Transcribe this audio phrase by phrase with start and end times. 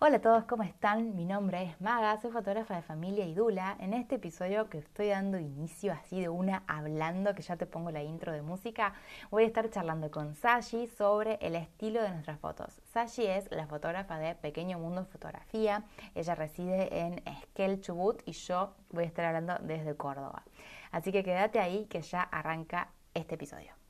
[0.00, 1.14] Hola a todos, ¿cómo están?
[1.14, 3.76] Mi nombre es Maga, soy fotógrafa de familia y Dula.
[3.78, 7.92] En este episodio que estoy dando inicio así de una hablando, que ya te pongo
[7.92, 8.94] la intro de música,
[9.30, 12.80] voy a estar charlando con Sashi sobre el estilo de nuestras fotos.
[12.92, 15.84] Sashi es la fotógrafa de Pequeño Mundo Fotografía.
[16.16, 17.80] Ella reside en Esquel,
[18.26, 20.42] y yo voy a estar hablando desde Córdoba.
[20.90, 23.83] Así que quédate ahí que ya arranca este episodio.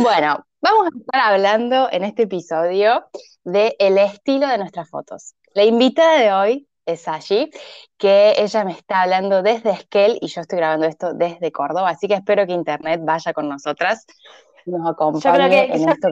[0.00, 3.08] Bueno, vamos a estar hablando en este episodio
[3.42, 5.34] del el estilo de nuestras fotos.
[5.54, 7.50] La invitada de hoy es Sashi,
[7.96, 12.06] que ella me está hablando desde Esquel y yo estoy grabando esto desde Córdoba, así
[12.06, 14.06] que espero que Internet vaya con nosotras,
[14.66, 16.08] nos acompañe en esto.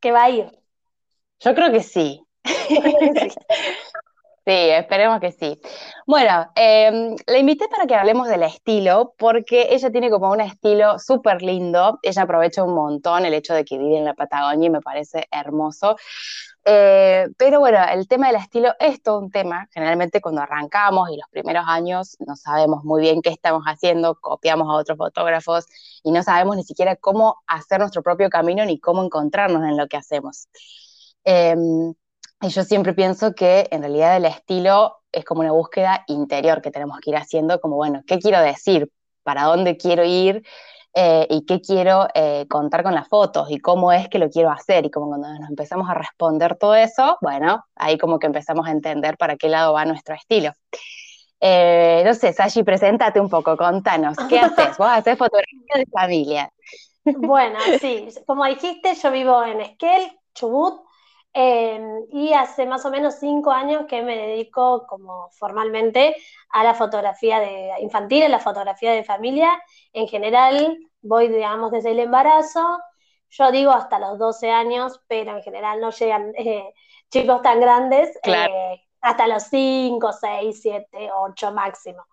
[0.00, 0.58] Que va a ir.
[1.40, 2.24] Yo creo que sí.
[2.46, 2.78] Sí,
[4.52, 5.60] esperemos que sí.
[6.06, 10.98] Bueno, eh, la invité para que hablemos del estilo, porque ella tiene como un estilo
[10.98, 11.98] súper lindo.
[12.02, 15.26] Ella aprovecha un montón el hecho de que vive en la Patagonia y me parece
[15.30, 15.96] hermoso.
[16.66, 19.68] Eh, pero bueno, el tema del estilo es todo un tema.
[19.72, 24.68] Generalmente cuando arrancamos y los primeros años no sabemos muy bien qué estamos haciendo, copiamos
[24.68, 25.66] a otros fotógrafos
[26.02, 29.86] y no sabemos ni siquiera cómo hacer nuestro propio camino ni cómo encontrarnos en lo
[29.88, 30.48] que hacemos.
[31.24, 31.94] Em,
[32.44, 36.70] y yo siempre pienso que en realidad el estilo es como una búsqueda interior que
[36.70, 38.90] tenemos que ir haciendo, como, bueno, ¿qué quiero decir?
[39.22, 40.44] ¿Para dónde quiero ir?
[40.96, 44.50] Eh, y qué quiero eh, contar con las fotos y cómo es que lo quiero
[44.50, 44.84] hacer.
[44.84, 48.70] Y como cuando nos empezamos a responder todo eso, bueno, ahí como que empezamos a
[48.70, 50.52] entender para qué lado va nuestro estilo.
[51.40, 54.76] Eh, no sé, Sashi, preséntate un poco, contanos, ¿qué haces?
[54.78, 56.52] Vos haces fotografía de familia.
[57.04, 60.83] Bueno, sí, como dijiste, yo vivo en Esquel, Chubut,
[61.36, 66.14] Em, y hace más o menos cinco años que me dedico como formalmente
[66.50, 69.60] a la fotografía de infantil, a la fotografía de familia.
[69.92, 72.78] En general voy, digamos, desde el embarazo,
[73.30, 76.72] yo digo hasta los 12 años, pero en general no llegan eh,
[77.10, 82.04] chicos tan grandes, eh, hasta los 5, 6, 7, 8 máximo.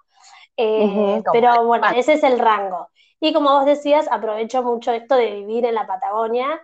[0.58, 2.90] Eh, pero bueno, ese es el rango.
[3.20, 6.60] Y como vos decías, aprovecho mucho esto de vivir en la Patagonia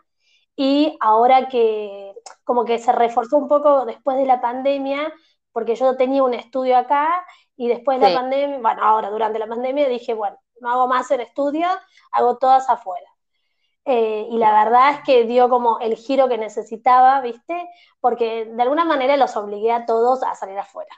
[0.59, 2.13] y ahora que
[2.43, 5.13] como que se reforzó un poco después de la pandemia,
[5.53, 7.23] porque yo tenía un estudio acá
[7.55, 11.09] y después de la pandemia, bueno, ahora durante la pandemia dije, bueno, no hago más
[11.11, 11.67] en estudio,
[12.11, 13.07] hago todas afuera.
[13.85, 17.69] Eh, y la verdad es que dio como el giro que necesitaba, ¿viste?
[17.99, 20.93] Porque de alguna manera los obligué a todos a salir afuera.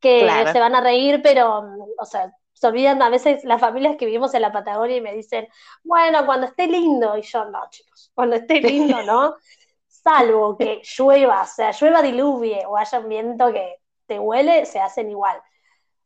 [0.00, 1.64] Que se van a reír, pero,
[1.98, 5.12] o sea, se olvidan a veces las familias que vivimos en la Patagonia y me
[5.12, 5.48] dicen,
[5.82, 9.34] bueno, cuando esté lindo, y yo, no, chicos, cuando esté lindo, ¿no?
[9.88, 14.78] Salvo que llueva, o sea, llueva, diluvie o haya un viento que te huele, se
[14.78, 15.42] hacen igual.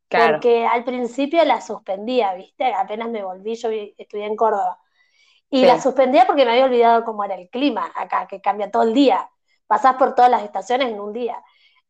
[0.08, 2.72] Porque al principio la suspendía, ¿viste?
[2.72, 4.78] Apenas me volví, yo estudié en Córdoba.
[5.50, 8.84] Y la suspendía porque me había olvidado cómo era el clima acá, que cambia todo
[8.84, 9.28] el día.
[9.66, 11.42] Pasás por todas las estaciones en un día.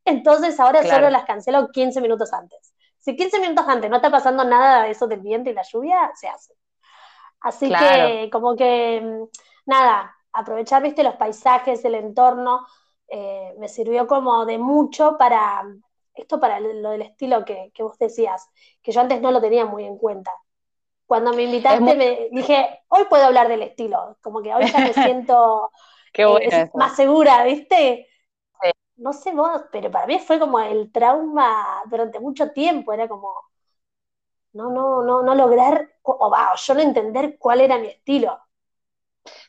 [0.04, 2.74] Entonces ahora solo las cancelo 15 minutos antes.
[3.06, 6.10] Si 15 minutos antes no está pasando nada de eso del viento y la lluvia,
[6.16, 6.54] se hace.
[7.38, 9.28] Así que, como que, mm,
[9.66, 12.66] nada, aprovechar, viste, los paisajes, el entorno,
[13.06, 15.62] eh, me sirvió como de mucho para,
[16.14, 18.50] esto para lo del estilo que, vos decías,
[18.82, 20.32] que yo antes no lo tenía muy en cuenta.
[21.06, 24.92] Cuando me invitaste, me dije, hoy puedo hablar del estilo, como que hoy ya me
[24.92, 25.70] siento
[26.12, 28.08] eh, más segura, ¿viste?
[28.96, 33.34] No sé vos, pero para mí fue como el trauma durante mucho tiempo, era como
[34.52, 38.38] no, no, no, no lograr, o va, yo no entender cuál era mi estilo.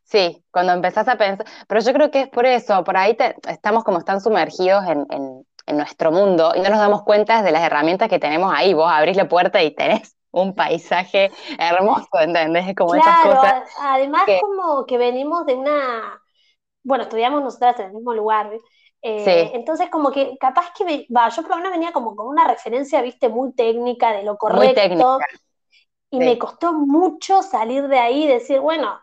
[0.03, 3.15] Sí, cuando empezás a pensar, pero yo creo que es por eso, por ahí
[3.47, 8.07] estamos como están sumergidos en, nuestro mundo y no nos damos cuenta de las herramientas
[8.07, 8.73] que tenemos ahí.
[8.73, 12.73] Vos abrís la puerta y tenés un paisaje hermoso, ¿entendés?
[12.73, 13.69] Como esas cosas.
[13.81, 16.23] Además, como que venimos de una,
[16.83, 18.61] bueno, estudiamos nosotras en el mismo lugar, eh,
[19.01, 23.01] entonces, como que capaz que, va, yo por lo menos venía como con una referencia,
[23.01, 25.19] viste, muy técnica de lo correcto.
[26.09, 28.99] Y me costó mucho salir de ahí y decir, bueno,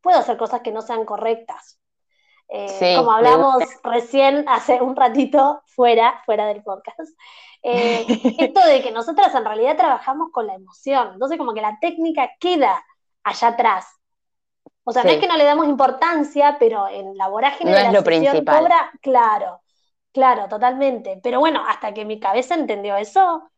[0.00, 1.80] puedo hacer cosas que no sean correctas.
[2.48, 7.16] Eh, como hablamos recién hace un ratito fuera, fuera del podcast.
[7.62, 8.04] Eh,
[8.38, 11.10] esto de que nosotras en realidad trabajamos con la emoción.
[11.12, 12.84] Entonces, como que la técnica queda
[13.22, 13.86] allá atrás.
[14.90, 17.92] O sea, no es que no le damos importancia, pero en la vorágine de la
[17.92, 18.62] lo principal.
[18.64, 19.62] cobra, claro,
[20.12, 21.20] claro, totalmente.
[21.22, 23.48] Pero bueno, hasta que mi cabeza entendió eso,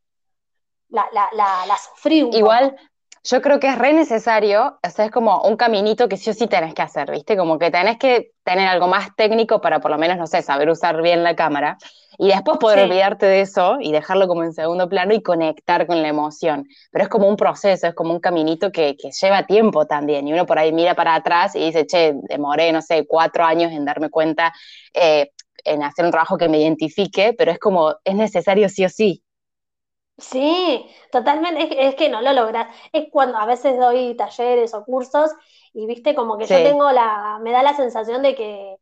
[0.90, 2.76] la, la, la, sufrí un Igual,
[3.24, 6.34] Yo creo que es re necesario, o sea, es como un caminito que sí o
[6.34, 7.36] sí tenés que hacer, ¿viste?
[7.36, 10.68] Como que tenés que tener algo más técnico para por lo menos, no sé, saber
[10.68, 11.78] usar bien la cámara
[12.18, 12.84] y después poder Sí.
[12.84, 16.66] olvidarte de eso y dejarlo como en segundo plano y conectar con la emoción.
[16.90, 20.32] Pero es como un proceso, es como un caminito que, que lleva tiempo también y
[20.32, 23.84] uno por ahí mira para atrás y dice, che, demoré, no sé, cuatro años en
[23.84, 24.52] darme cuenta,
[24.94, 25.30] eh,
[25.64, 29.22] en hacer un trabajo que me identifique, pero es como, es necesario sí o sí.
[30.18, 32.74] Sí, totalmente, es, es que no lo logras.
[32.92, 35.30] Es cuando a veces doy talleres o cursos
[35.72, 38.76] y viste como que yo tengo la, me da la sensación de que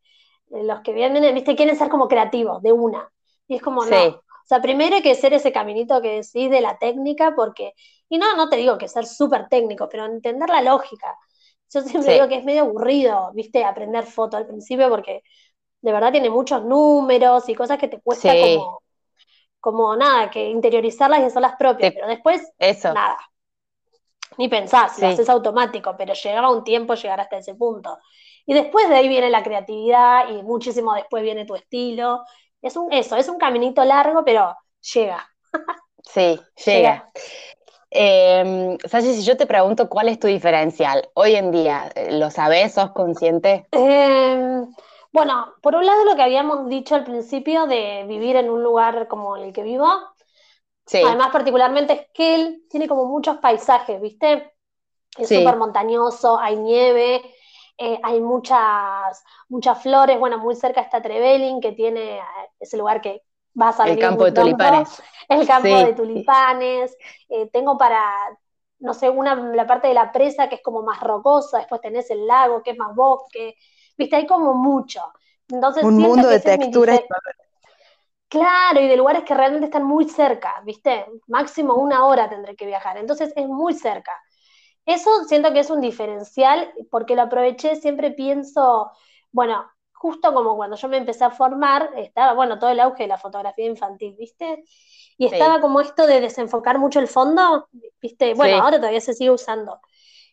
[0.51, 3.11] los que vienen, viste, quieren ser como creativos de una.
[3.49, 4.05] Y es como no.
[4.09, 7.73] O sea, primero hay que ser ese caminito que decís de la técnica, porque,
[8.09, 11.17] y no, no te digo que ser súper técnico, pero entender la lógica.
[11.73, 15.23] Yo siempre digo que es medio aburrido, viste, aprender foto al principio, porque
[15.83, 18.83] de verdad tiene muchos números y cosas que te cuesta como
[19.61, 23.19] como nada, que interiorizarlas y hacerlas propias, sí, pero después, eso, nada,
[24.39, 25.13] ni pensás, lo sí.
[25.13, 27.99] haces automático, pero llegará un tiempo llegar hasta ese punto.
[28.47, 32.25] Y después de ahí viene la creatividad y muchísimo después viene tu estilo.
[32.63, 34.57] Es un, eso, es un caminito largo, pero
[34.95, 35.29] llega,
[36.05, 37.05] Sí, llega.
[37.05, 37.13] llega.
[37.91, 42.75] Eh, Sashi, si yo te pregunto cuál es tu diferencial hoy en día, ¿lo sabes?
[42.75, 43.69] ¿Sos consciente?
[43.73, 44.65] Eh,
[45.13, 49.09] bueno, por un lado lo que habíamos dicho al principio de vivir en un lugar
[49.09, 49.87] como el que vivo,
[50.87, 54.53] Sí, además particularmente es que él tiene como muchos paisajes, ¿viste?
[55.19, 57.23] es súper sí, montañoso, hay nieve,
[57.79, 62.23] eh, hay muchas, muchas flores, bueno, muy cerca está Trevelin, que tiene eh,
[62.61, 63.23] ese lugar que
[63.55, 65.03] vas a el venir campo de tulipanes.
[65.29, 66.97] el campo de tulipanes,
[67.29, 68.03] eh, tengo para,
[68.81, 72.11] no sé, una, la parte de la presa que es como más rocosa, después tenés
[72.11, 73.57] el lago que es más bosque,
[74.01, 75.01] viste, hay como mucho.
[75.49, 77.01] Entonces un mundo de texturas.
[78.29, 81.05] Claro, y de lugares que realmente están muy cerca, ¿viste?
[81.27, 84.13] Máximo una hora tendré que viajar, entonces es muy cerca.
[84.87, 88.93] Eso siento que es un diferencial porque lo aproveché, siempre pienso,
[89.33, 93.09] bueno, justo como cuando yo me empecé a formar, estaba, bueno, todo el auge de
[93.09, 94.65] la fotografía infantil, ¿viste?
[95.19, 97.69] Y estaba Sí, como esto de desenfocar mucho el fondo,
[98.01, 98.35] ¿viste?
[98.35, 99.81] Bueno, sí, ahora todavía se sigue usando.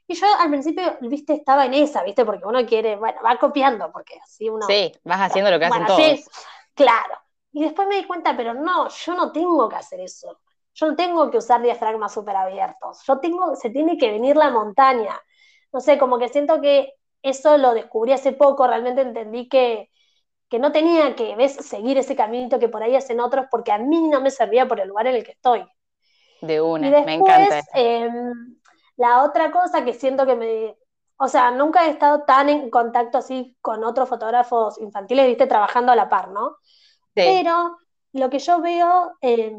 [0.07, 1.33] Y yo al principio, ¿viste?
[1.33, 2.25] Estaba en esa, ¿viste?
[2.25, 5.85] Porque uno quiere, bueno, va copiando, porque así uno, sí, vas haciendo lo que hacen
[5.85, 6.29] bueno, sí, todos.
[6.73, 7.15] claro.
[7.51, 10.39] Y después me di cuenta, pero no, yo no tengo que hacer eso.
[10.73, 13.01] Yo no tengo que usar diafragmas súper abiertos.
[13.07, 15.19] Yo tengo, se tiene que venir la montaña.
[15.73, 19.89] No sé, como que siento que eso lo descubrí hace poco, realmente entendí que,
[20.49, 21.53] que no tenía que ¿ves?
[21.55, 24.79] seguir ese caminito que por ahí hacen otros porque a mí no me servía por
[24.81, 25.65] el lugar en el que estoy.
[26.41, 28.09] De Y una, me encanta eh,
[28.97, 30.77] la otra cosa que siento que me...
[31.19, 35.91] O sea, nunca he estado tan en contacto así con otros fotógrafos infantiles, viste, trabajando
[35.91, 36.57] a la par, ¿no?
[36.61, 36.73] Sí,
[37.15, 37.77] Pero
[38.13, 39.55] lo que yo veo eh,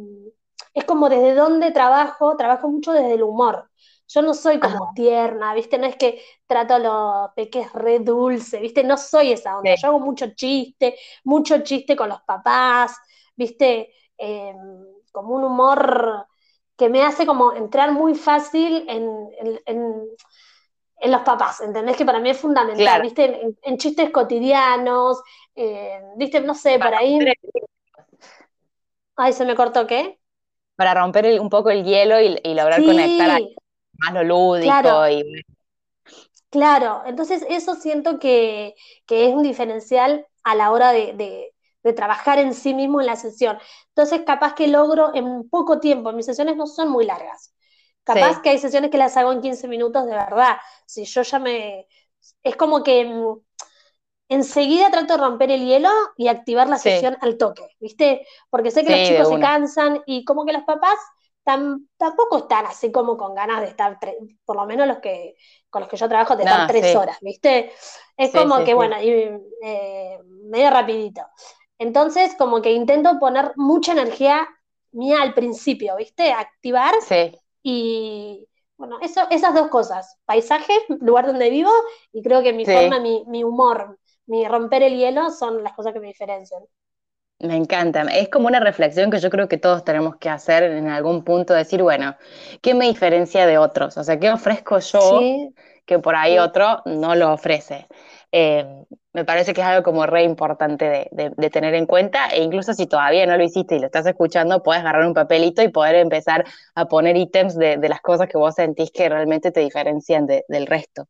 [0.75, 3.71] es como desde donde trabajo, trabajo mucho desde el humor.
[4.07, 5.79] Yo no soy como ajá, tierna, ¿viste?
[5.79, 8.83] No es que trato a los peques re dulce, ¿viste?
[8.85, 9.75] No soy esa onda.
[9.75, 12.97] Yo hago mucho chiste, mucho chiste con los papás,
[13.37, 13.93] ¿viste?
[14.17, 14.55] Eh,
[15.13, 16.27] como un humor
[16.79, 19.05] que me hace como entrar muy fácil en,
[19.41, 20.03] en, en,
[21.01, 21.97] en los papás, ¿entendés?
[21.97, 23.03] Que para mí es fundamental, claro.
[23.03, 23.43] ¿viste?
[23.63, 25.23] En, chistes cotidianos,
[25.55, 26.41] eh, ¿viste?
[26.41, 27.35] No sé, Para por ahí el,
[29.17, 30.19] Ay, se me cortó, ¿qué?
[30.77, 33.39] para romper el- un poco el hielo y, y lograr conectar a
[33.99, 35.23] más lo lúdico claro, y
[36.51, 37.03] claro.
[37.07, 38.75] Entonces eso siento que,
[39.07, 43.07] que es un diferencial a la hora de, de- de trabajar en sí mismo en
[43.07, 43.59] la sesión.
[43.89, 47.55] Entonces capaz que logro en poco tiempo, mis sesiones no son muy largas.
[48.05, 50.57] Capaz sí, que hay sesiones que las hago en 15 minutos de verdad.
[50.87, 51.87] Si yo ya me...
[52.43, 53.39] Es como que mm,
[54.29, 58.27] enseguida trato de romper el hielo y activar la sí, sesión al toque, ¿viste?
[58.51, 60.99] Porque sé que sí, los chicos se cansan y como que los papás
[61.45, 63.99] tam, tampoco están así como con ganas de estar,
[64.45, 65.35] por lo menos los que
[65.71, 67.73] con los que yo trabajo, de estar tres horas, ¿viste?
[68.17, 69.11] Es como que, bueno, y,
[69.63, 71.23] eh, medio rapidito.
[71.79, 74.49] Entonces, como que intento poner mucha energía
[74.93, 76.33] mía al principio, ¿viste?
[76.33, 77.33] Activar Sí,
[77.63, 81.71] y, bueno, eso, esas dos cosas, paisaje, lugar donde vivo,
[82.13, 85.93] y creo que mi forma, mi, mi humor, mi romper el hielo son las cosas
[85.93, 86.63] que me diferencian.
[87.41, 88.03] me encanta.
[88.03, 91.55] Es como una reflexión que yo creo que todos tenemos que hacer en algún punto,
[91.55, 92.17] decir, bueno,
[92.63, 93.97] ¿qué me diferencia de otros?
[93.97, 95.55] O sea, ¿qué ofrezco yo Sí,
[95.87, 96.39] que por ahí sí.
[96.39, 97.87] otro no lo ofrece?
[98.33, 102.29] Eh, me parece que es algo como re importante de, de- de tener en cuenta
[102.29, 105.63] e incluso si todavía no lo hiciste y lo estás escuchando, puedes agarrar un papelito
[105.63, 106.45] y poder empezar
[106.75, 110.45] a poner ítems de, de las cosas que vos sentís que realmente te diferencian de-
[110.49, 111.07] del resto.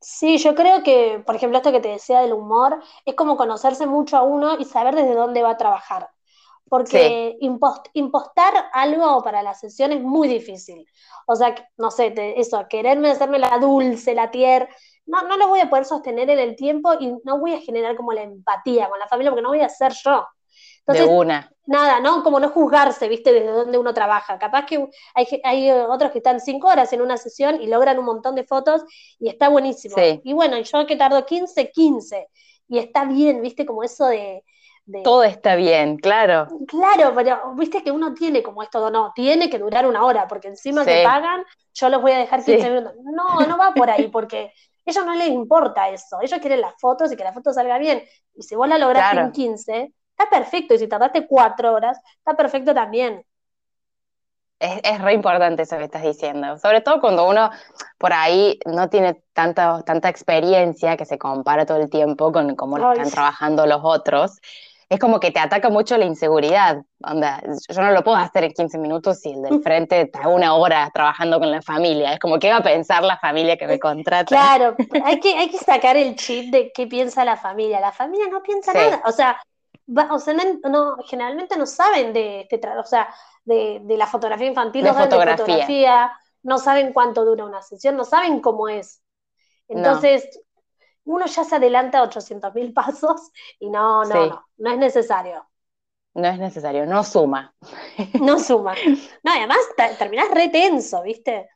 [0.00, 3.86] Sí, yo creo que, por ejemplo, esto que te decía del humor, es como conocerse
[3.86, 6.08] mucho a uno y saber desde dónde va a trabajar.
[6.68, 7.38] porque
[7.94, 10.86] impostar algo para la sesión es muy difícil.
[11.26, 14.68] O sea, no sé, eso, quererme hacerme la dulce, la tierra,
[15.06, 17.96] no, no lo voy a poder sostener en el tiempo y no voy a generar
[17.96, 20.26] como la empatía con la familia porque no voy a ser yo.
[20.80, 21.50] Entonces, de una.
[21.66, 22.22] Nada, ¿no?
[22.22, 23.32] Como no juzgarse, ¿viste?
[23.32, 24.38] Desde donde uno trabaja.
[24.38, 28.04] Capaz que hay, hay otros que están cinco horas en una sesión y logran un
[28.04, 28.82] montón de fotos
[29.18, 29.96] y está buenísimo.
[30.22, 32.28] Y bueno, yo que tardo 15, 15.
[32.68, 33.64] Y está bien, ¿viste?
[33.64, 34.44] Como eso de,
[35.02, 36.46] todo está bien, claro.
[36.66, 40.48] Claro, pero viste que uno tiene como esto, no, tiene que durar una hora, porque
[40.48, 41.42] encima que pagan,
[41.72, 42.92] yo los voy a dejar 15 minutos.
[43.02, 44.52] No, no va por ahí, porque
[44.84, 46.18] ellos no les importa eso.
[46.20, 48.02] Ellos quieren las fotos y que la foto salga bien.
[48.34, 50.74] Y si vos la lograste en 15, está perfecto.
[50.74, 53.24] Y si tardaste cuatro horas, está perfecto también.
[54.58, 56.56] Es, es, re importante eso que estás diciendo.
[56.58, 57.50] Sobre todo cuando uno
[57.98, 62.78] por ahí no tiene tanta, tanta experiencia que se compara todo el tiempo con cómo
[62.78, 64.38] están trabajando los otros
[64.94, 66.82] es como que te ataca mucho la inseguridad.
[67.02, 70.54] Onda, yo no lo puedo hacer en 15 minutos si el del frente está una
[70.54, 72.12] hora trabajando con la familia.
[72.12, 74.26] Es como que va a pensar la familia que me contrata.
[74.26, 77.80] Claro, hay que, hay que sacar el chip de qué piensa la familia.
[77.80, 79.02] La familia no piensa nada.
[79.06, 79.36] O sea,
[80.10, 80.34] o sea
[80.70, 83.08] no, generalmente no saben de este o sea,
[83.44, 88.04] de, la fotografía infantil, no saben de fotografía, no saben cuánto dura una sesión, no
[88.04, 89.02] saben cómo es.
[89.68, 90.40] Entonces,
[91.04, 95.46] uno ya se adelanta 800 mil pasos y no, no, no, no es necesario.
[96.14, 97.54] No es necesario, no suma.
[98.20, 98.74] No suma.
[99.22, 99.58] No, además
[99.98, 101.48] terminás re tenso, ¿viste?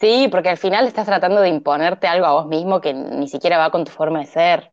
[0.00, 3.58] Sí, porque al final estás tratando de imponerte algo a vos mismo que ni siquiera
[3.58, 4.72] va con tu forma de ser.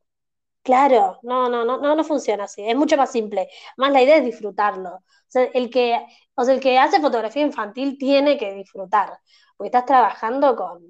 [0.63, 3.47] Claro, no, no, no, no, no funciona así, es mucho más simple.
[3.77, 4.89] Más la idea es disfrutarlo.
[4.95, 6.03] O sea, el que,
[6.35, 9.19] o sea, el que hace fotografía infantil tiene que disfrutar,
[9.55, 10.81] porque estás trabajando con,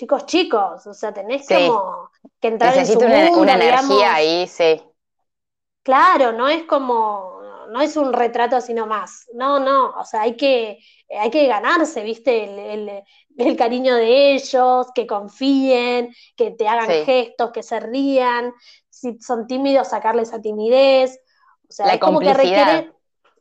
[0.00, 2.08] chicos chicos, o sea, tenés como
[2.40, 4.82] que entrar en su una, una energía ahí, sí.
[5.82, 10.38] Claro, no es como, no es un retrato así nomás, no, no, o sea, hay
[10.38, 10.78] que,
[11.10, 17.62] hay que ganarse, viste, el, cariño de ellos, que confíen, que te hagan gestos, que
[17.62, 18.54] se rían,
[18.88, 21.20] si son tímidos, sacarles esa timidez,
[21.68, 22.90] o sea, es como que requiere,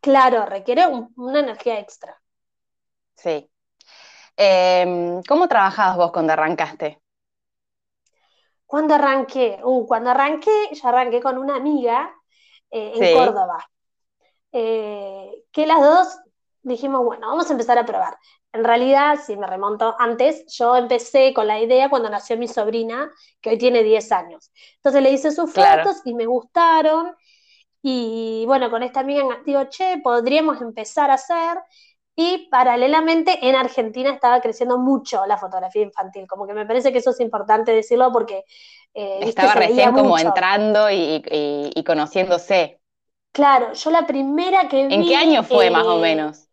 [0.01, 2.21] claro, requiere una energía extra.
[3.15, 3.48] Sí,
[4.41, 7.01] Em, ¿Cómo trabajabas vos cuando arrancaste?
[8.65, 12.09] Cuando arranqué, uh, cuando arranqué, ya arranqué con una amiga
[12.71, 13.69] eh, en Córdoba,
[14.53, 16.19] eh, que las dos
[16.61, 18.17] dijimos, bueno, vamos a empezar a probar.
[18.53, 23.11] En realidad, si me remonto antes, yo empecé con la idea cuando nació mi sobrina,
[23.41, 24.53] que hoy tiene 10 años.
[24.75, 27.13] Entonces le hice sus fotos y me gustaron.
[27.81, 31.59] Y bueno, con esta amiga digo, che, podríamos empezar a hacer.
[32.21, 36.97] Y paralelamente en Argentina estaba creciendo mucho la fotografía infantil, como que me parece que
[36.97, 38.43] eso es importante decirlo porque...
[38.93, 42.81] Eh, estaba recién como entrando y, conociéndose.
[43.31, 44.95] Claro, yo la primera que vi...
[44.95, 46.49] ¿En qué año fue más o eh, menos?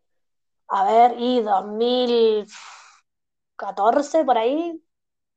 [0.69, 4.81] A ver, y 2014 por ahí.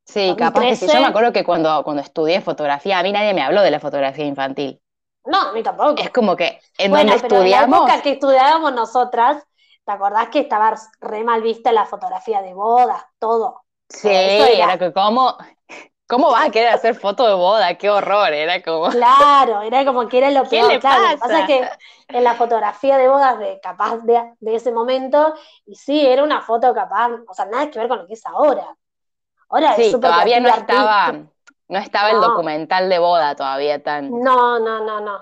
[0.05, 0.87] Sí, capaz que sí.
[0.87, 3.81] Yo me acuerdo que cuando, cuando estudié fotografía, a mí nadie me habló de la
[3.81, 4.81] fotografía infantil.
[5.25, 6.01] No, a mí tampoco.
[6.01, 7.65] Es como que en donde estudiamos.
[7.65, 9.45] En la época que estudiábamos nosotras,
[9.91, 13.65] ¿Te acordás que estaba re mal vista la fotografía de bodas, todo?
[13.89, 14.79] Sí, era...
[14.79, 15.37] que como,
[16.07, 17.75] ¿cómo vas a querer hacer foto de boda?
[17.75, 18.89] Qué horror, era como...
[18.91, 20.69] Claro, era como que era lo peor.
[20.69, 21.19] ¿Qué le claro, pasa?
[21.19, 21.69] pasa que
[22.07, 25.35] en la fotografía de bodas de capaz de, ese momento,
[25.67, 28.25] y sí, era una foto capaz, o sea, nada que ver con lo que es
[28.27, 28.77] ahora.
[29.49, 31.15] Ahora sí, todavía no estaba,
[31.67, 34.09] no estaba el documental de boda todavía tan...
[34.21, 35.21] No, no, no, no.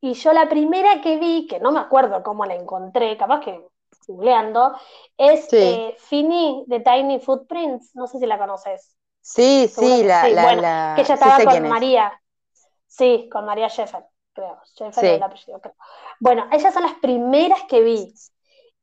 [0.00, 3.71] Y yo la primera que vi, que no me acuerdo cómo la encontré, capaz que
[4.06, 4.76] googleando,
[5.16, 8.96] es eh, Fini de Tiny Footprints, no sé si la conoces.
[9.20, 12.12] Sí, sí, la, la, que ella estaba con María.
[12.86, 14.60] Sí, con María Sheffer, creo.
[14.76, 15.74] Sheffer el apellido, creo.
[16.20, 18.12] Bueno, ellas son las primeras que vi.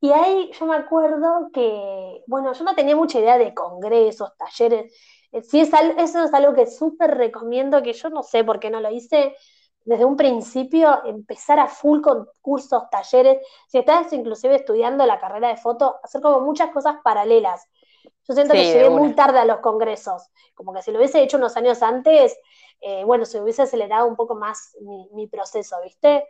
[0.00, 4.92] Y ahí yo me acuerdo que, bueno, yo no tenía mucha idea de congresos, talleres.
[5.30, 8.70] Eh, sí, es, eso es algo que súper recomiendo, que yo no sé por qué
[8.70, 9.36] no lo hice,
[9.84, 13.38] desde un principio empezar a full con cursos, talleres.
[13.66, 17.66] Si estás inclusive estudiando la carrera de foto, hacer como muchas cosas paralelas.
[18.28, 21.36] Yo siento que llegué muy tarde a los congresos, como que si lo hubiese hecho
[21.36, 22.38] unos años antes,
[22.80, 24.76] eh, bueno, se hubiese acelerado un poco más
[25.12, 26.28] mi, proceso, ¿viste?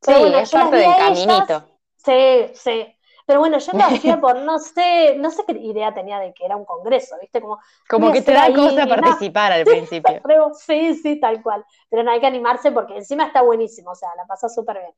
[0.00, 1.64] Pero sí, bueno, es parte del caminito.
[1.96, 2.97] sí, sí.
[3.28, 6.46] Pero bueno, yo lo hacía por no sé, no sé qué idea tenía de que
[6.46, 7.42] era un congreso, ¿viste?
[7.42, 10.22] Como, como que te da cosa participar al principio.
[10.54, 11.62] Sí, sí, tal cual.
[11.90, 14.92] Pero no hay que animarse porque encima está buenísimo, o sea, la pasó súper bien.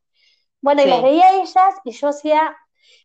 [0.60, 2.56] Bueno, y las veía a ellas y yo hacía,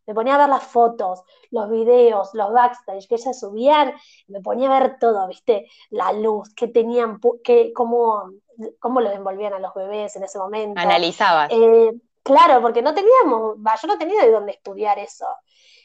[0.05, 3.93] me ponía a ver las fotos, los videos, los backstage que ellas subían,
[4.27, 5.67] me ponía a ver todo, ¿viste?
[5.89, 8.29] La luz, que tenían, que, cómo,
[8.77, 10.79] cómo los envolvían a los bebés en ese momento.
[10.79, 11.49] Analizabas.
[11.51, 11.93] Eh,
[12.25, 15.27] claro, porque no teníamos, yo no tenía de dónde estudiar eso.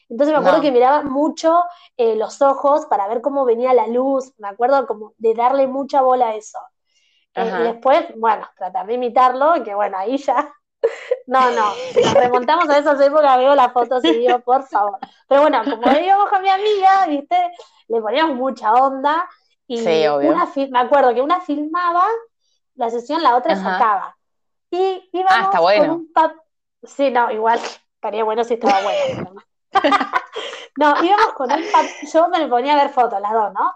[0.09, 1.63] Entonces me acuerdo que miraba mucho
[1.97, 6.01] eh, los ojos para ver cómo venía la luz, me acuerdo como de darle mucha
[6.01, 6.59] bola a eso.
[7.35, 10.53] Eh, y después, bueno, tratar de imitarlo, que bueno, ahí ya
[11.27, 14.99] no, no, nos remontamos a esas épocas, veo las fotos y digo, por favor.
[15.29, 17.37] Pero bueno, como íbamos con mi amiga, ¿viste?
[17.89, 19.29] Le poníamos mucha onda.
[19.67, 20.31] Y sí, obvio.
[20.31, 22.05] Una me acuerdo que una filmaba
[22.75, 24.17] la sesión, la otra sacaba.
[24.71, 25.87] Y íbamos ah, está bueno.
[25.87, 26.33] con un pap
[26.83, 27.61] Sí, no, igual,
[27.95, 29.35] estaría bueno si estaba bueno.
[30.77, 33.75] no, íbamos con un papel, yo me ponía a ver fotos, las dos, ¿no?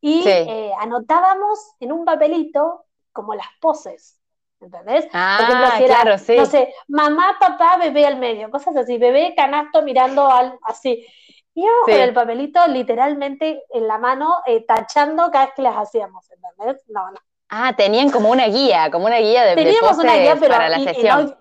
[0.00, 4.18] Y eh, anotábamos en un papelito como las poses.
[4.60, 5.08] ¿entendés?
[5.12, 6.36] Ah, claro, sí.
[6.36, 11.06] No sé, mamá, papá, bebé al medio, cosas así, bebé, canasto mirando al, así.
[11.54, 15.76] Y yo con el papelito literalmente en la mano, eh, tachando cada vez que las
[15.76, 16.82] hacíamos, ¿entendés?
[16.88, 17.18] No, no.
[17.48, 20.80] Ah, tenían como una guía, como una guía de, Teníamos una guía, pero para la
[20.80, 21.36] sesión.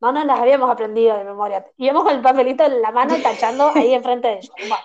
[0.00, 1.64] no, no las habíamos aprendido de memoria.
[1.76, 4.52] Íbamos con el papelito en la mano tachando ahí enfrente de ellos.
[4.68, 4.84] Bueno.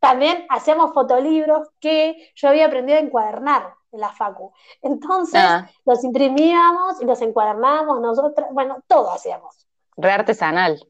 [0.00, 4.52] También hacíamos fotolibros que yo había aprendido a encuadernar en la facu.
[4.80, 5.70] Entonces ah.
[5.84, 9.64] los imprimíamos y los encuadernábamos nosotros, bueno, todo hacíamos.
[9.96, 10.84] Re artesanal.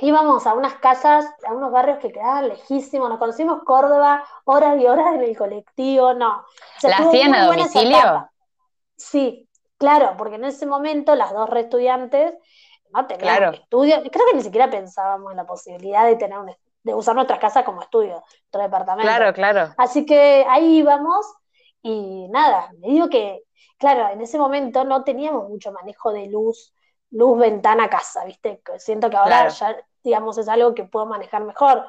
[0.00, 4.86] Íbamos a unas casas, a unos barrios que quedaban lejísimos, nos conocimos Córdoba, horas y
[4.86, 6.44] horas en el colectivo, no.
[6.82, 8.30] ¿La hacían a domicilio?
[8.96, 12.34] Sí, claro, porque en ese momento las dos re estudiantes
[12.92, 13.52] no tenían claro.
[13.52, 16.50] estudio, creo que ni siquiera pensábamos en la posibilidad de tener un,
[16.82, 19.08] de usar nuestras casas como estudio, nuestro departamento.
[19.08, 19.74] Claro, claro.
[19.76, 21.26] Así que ahí íbamos
[21.82, 23.42] y nada, me digo que,
[23.78, 26.72] claro, en ese momento no teníamos mucho manejo de luz,
[27.10, 28.62] luz, ventana, casa, ¿viste?
[28.78, 31.84] Siento que ahora ya, digamos, es algo que puedo manejar mejor.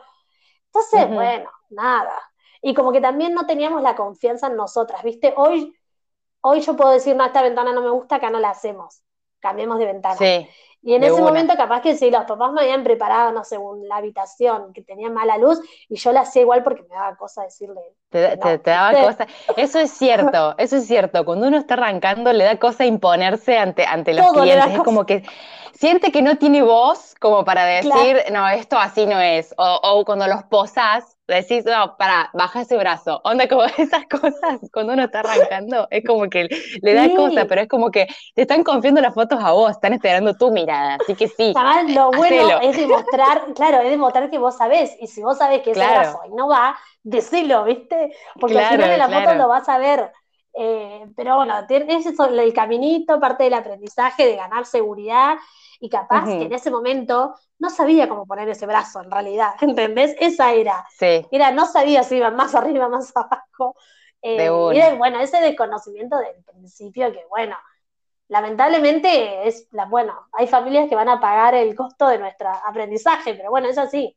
[0.66, 2.14] Entonces, bueno, nada.
[2.62, 5.34] Y como que también no teníamos la confianza en nosotras, ¿viste?
[5.38, 5.76] Hoy,
[6.42, 9.02] hoy yo puedo decir, no, esta ventana no me gusta, acá no la hacemos,
[9.40, 10.16] cambiemos de ventana.
[10.16, 10.48] Sí.
[10.82, 13.58] Y en ese momento capaz que sí, los papás me habían preparado, no sé,
[13.88, 15.60] la habitación que tenía mala luz
[15.90, 17.82] y yo la hacía igual porque me daba cosa decirle.
[18.10, 19.28] Te, daba cosa.
[19.58, 21.26] Eso es cierto, eso es cierto.
[21.26, 24.74] Cuando uno está arrancando le da cosa imponerse ante, ante los clientes.
[24.74, 25.24] Es como que
[25.74, 29.54] siente que no tiene voz como para decir, no, esto así no es.
[29.58, 33.22] O, o cuando los posas, decís, no, para, baja ese brazo.
[33.24, 36.50] Onda, como esas cosas, cuando uno está arrancando, es como que
[36.82, 39.94] le da cosa, pero es como que te están confiando las fotos a vos, están
[39.94, 41.54] esperando tu mirada, así que sí.
[41.56, 45.62] Además, lo bueno es demostrar, claro, es demostrar que vos sabés, y si vos sabés
[45.62, 48.16] que ese brazo no va, decilo, ¿viste?
[48.40, 50.12] Porque al final de la foto lo vas a ver.
[50.54, 55.38] Eh, pero bueno, es el caminito, parte del aprendizaje, de ganar seguridad,
[55.80, 60.16] y capaz que en ese momento no sabía cómo poner ese brazo en realidad, ¿entendés?
[60.20, 60.86] Esa era.
[60.98, 61.26] Sí.
[61.32, 63.76] Era, no sabía si iba más arriba, más abajo.
[64.22, 67.56] Eh, y bueno, ese desconocimiento del principio que, bueno,
[68.28, 73.34] lamentablemente es, la, bueno, hay familias que van a pagar el costo de nuestro aprendizaje,
[73.34, 74.16] pero bueno, es así.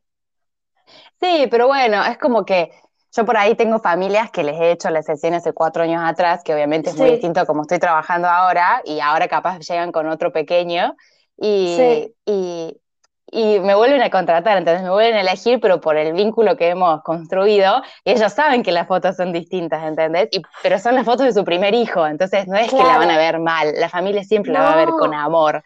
[1.20, 2.72] Sí, pero bueno, es como que
[3.14, 6.42] yo por ahí tengo familias que les he hecho las sesiones de cuatro años atrás,
[6.42, 10.08] que obviamente es muy distinto a como estoy trabajando ahora, y ahora capaz llegan con
[10.08, 10.96] otro pequeño,
[11.42, 12.80] y, y,
[13.26, 16.68] y, me vuelven a contratar, entonces me vuelven a elegir, pero por el vínculo que
[16.68, 20.28] hemos construido, y ellos saben que las fotos son distintas, ¿entendés?
[20.30, 23.10] Y, pero son las fotos de su primer hijo, entonces no es que la van
[23.10, 25.62] a ver mal, la familia siempre la va a ver con amor.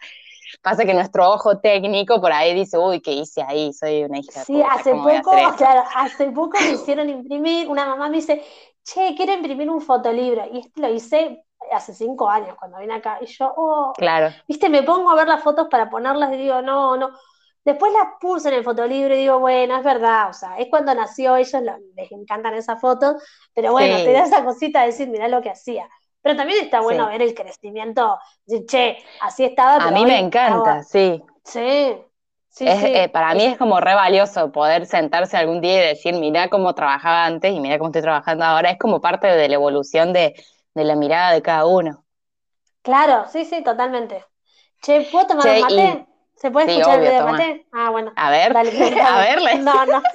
[0.61, 3.71] Pasa que nuestro ojo técnico por ahí dice, uy, ¿qué hice ahí?
[3.73, 4.43] Soy una hija.
[4.45, 8.43] Sí, hace poco, claro, hace poco me hicieron imprimir, una mamá me dice,
[8.83, 13.17] che, quiero imprimir un fotolibro, y este lo hice hace cinco años cuando vine acá,
[13.21, 14.33] y yo, oh, claro.
[14.47, 17.11] viste, me pongo a ver las fotos para ponerlas y digo, no, no.
[17.63, 20.95] Después las puse en el fotolibro y digo, bueno, es verdad, o sea, es cuando
[20.95, 21.61] nació, ellos
[21.95, 23.21] les encantan esas fotos,
[23.53, 25.89] pero bueno, te da esa cosita de decir, mirá lo que hacía.
[26.21, 29.83] Pero también está bueno ver el crecimiento, decir, che, así estaba.
[29.83, 31.21] A mí me encanta, sí.
[31.43, 31.97] Sí.
[32.49, 36.49] Sí, eh, para mí es como re valioso poder sentarse algún día y decir, mirá
[36.49, 38.71] cómo trabajaba antes y mirá cómo estoy trabajando ahora.
[38.71, 40.33] Es como parte de la evolución de,
[40.77, 42.05] de la mirada de cada uno.
[42.81, 44.23] Claro, sí, sí, totalmente.
[44.81, 46.07] Che, ¿puedo tomar un mate?
[46.35, 47.67] ¿Se puede escuchar el de mate?
[47.73, 48.13] Ah, bueno.
[48.15, 49.59] A ver, a verle.
[49.59, 50.01] No, no.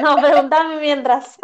[0.00, 1.36] No, preguntame mientras.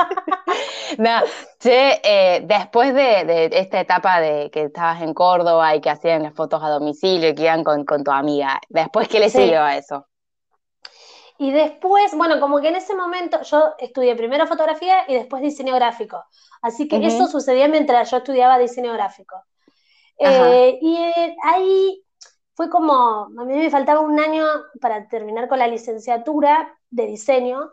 [0.99, 1.21] no,
[1.59, 6.35] che, eh, después de, esta etapa de que estabas en Córdoba y que hacían las
[6.35, 10.07] fotos a domicilio y que iban con, tu amiga, ¿después qué le siguió a eso?
[11.42, 15.74] Y después, bueno, como que en ese momento yo estudié primero fotografía y después diseño
[15.74, 16.22] gráfico.
[16.61, 19.42] Así que eso sucedía mientras yo estudiaba diseño gráfico.
[20.18, 22.05] Eh, y eh, ahí
[22.53, 24.44] fue como, a mí me faltaba un año
[24.83, 27.70] para terminar con la licenciatura de diseño,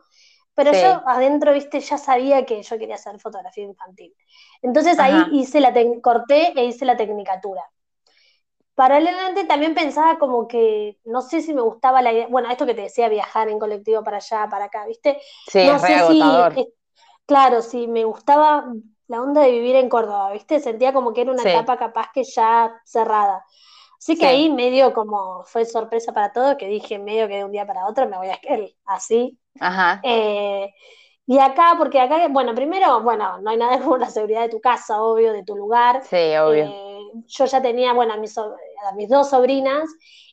[0.56, 4.15] pero yo adentro, viste, ya sabía que yo quería hacer fotografía infantil.
[4.62, 7.69] Entonces ahí hice la corté e hice la tecnicatura.
[8.78, 12.76] Paralelamente también pensaba como que, no sé si me gustaba la idea, bueno, esto que
[12.76, 15.20] te decía, viajar en colectivo para allá, para acá, ¿viste?
[15.48, 16.52] Sí, no es sé si,
[17.26, 18.66] claro, si me gustaba
[19.08, 20.60] la onda de vivir en Córdoba, ¿viste?
[20.60, 23.46] Sentía como que era una Sí, etapa capaz que ya cerrada.
[24.00, 27.46] Así que sí, ahí medio como fue sorpresa para todos, que dije medio que de
[27.46, 29.40] un día para otro me voy a Esquel, así.
[29.60, 30.70] ajá, Eh,
[31.28, 34.62] y acá, porque acá, bueno, primero, bueno, no hay nada como la seguridad de tu
[34.62, 36.02] casa, obvio, de tu lugar.
[36.02, 36.76] sí, obvio.
[36.80, 38.56] Eh, yo ya tenía, bueno, a mis, so-
[38.90, 39.90] a mis dos sobrinas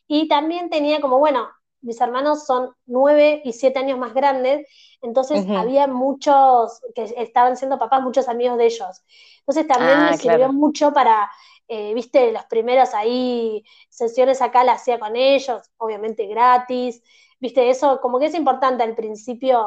[0.07, 1.47] y también tenía como, bueno,
[1.81, 4.67] mis hermanos son nueve y siete años más grandes,
[5.01, 9.03] entonces había muchos que estaban siendo papás, muchos amigos de ellos.
[9.39, 10.53] Entonces también me Ah, sirvió claro.
[10.53, 11.29] mucho para,
[11.67, 17.01] eh, viste, las primeras ahí sesiones acá las hacía con ellos, obviamente gratis.
[17.39, 19.63] Viste, eso como que es importante al principio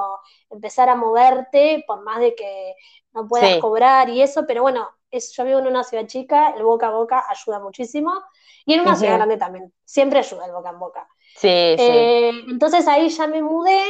[0.51, 2.75] empezar a moverte, por más de que
[3.12, 6.51] no puedas Sí, cobrar y eso, pero bueno, es, yo vivo en una ciudad chica,
[6.57, 8.12] el boca a boca ayuda muchísimo,
[8.64, 11.09] y en una ciudad grande también, siempre ayuda el boca en boca.
[11.37, 11.83] Sí, sí.
[11.83, 13.81] Eh, entonces ahí ya me mudé,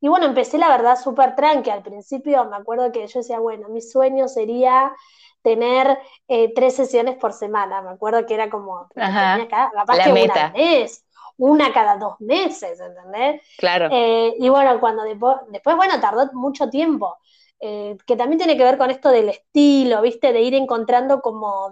[0.00, 3.68] y bueno, empecé la verdad súper tranqui, al principio me acuerdo que yo decía, bueno,
[3.68, 4.94] mi sueño sería
[5.42, 5.98] tener
[6.28, 9.46] eh, tres sesiones por semana, me acuerdo que era como Ajá.
[9.48, 11.04] cada, capaz La que una meta, mes,
[11.36, 13.42] una cada dos meses, ¿entendés?
[13.56, 13.88] claro.
[13.92, 17.18] Eh, y bueno, cuando después, bueno, tardó mucho tiempo,
[17.60, 20.32] eh, que también tiene que ver con esto del estilo, ¿viste?
[20.32, 21.70] De ir encontrando como,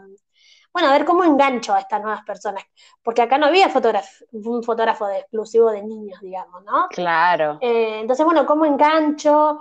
[0.72, 2.64] bueno, a ver cómo engancho a estas nuevas personas,
[3.03, 6.88] porque acá no había un fotógrafo de, exclusivo de niños, digamos, ¿no?
[6.90, 7.59] Claro.
[7.61, 9.61] Eh, entonces, bueno, cómo engancho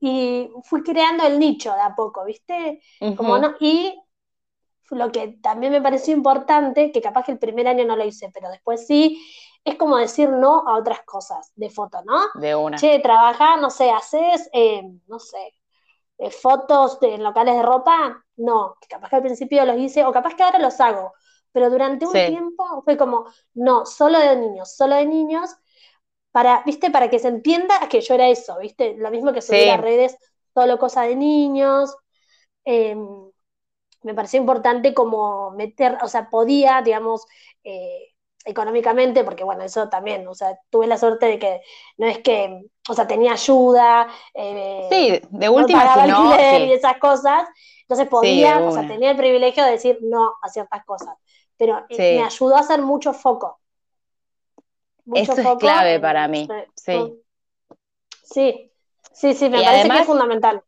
[0.00, 2.82] y fui creando el nicho de a poco, ¿viste?
[3.16, 3.98] Como no, y
[4.90, 8.30] lo que también me pareció importante, que capaz que el primer año no lo hice,
[8.32, 9.24] pero después sí,
[9.64, 12.20] es como decir no a otras cosas de foto, ¿no?
[12.34, 12.80] De una.
[12.80, 15.54] Che, trabajar, no sé, haces, eh, no sé,
[16.18, 20.34] eh, fotos de locales de ropa, no, capaz que al principio los hice, o capaz
[20.36, 21.12] que ahora los hago,
[21.52, 25.50] pero durante un Sí, tiempo fue como, no, solo de niños, solo de niños,
[26.32, 29.70] para, viste, para que se entienda que yo era eso, viste, lo mismo que subir
[29.70, 29.78] a sí.
[29.78, 30.16] redes,
[30.54, 31.96] solo cosa de niños,
[32.64, 32.96] eh,
[34.02, 37.26] me pareció importante como meter, o sea, podía, digamos,
[37.64, 38.13] eh,
[38.44, 41.62] económicamente, porque bueno, eso también, o sea, tuve la suerte de que
[41.98, 46.36] no es que, o sea, tenía ayuda, eh, Sí, de no última, si pagaba no,
[46.36, 47.48] alquiler y esas cosas,
[47.82, 51.14] entonces Sí, podía, o sea, tenía el privilegio de decir no a ciertas cosas,
[51.56, 53.60] pero eh, me ayudó a hacer mucho foco,
[55.06, 55.56] mucho Eso es foco.
[55.56, 56.54] clave para mí.
[56.76, 57.16] Sí.
[58.22, 58.72] Sí,
[59.12, 60.64] sí, sí, me Y parece que es fundamental.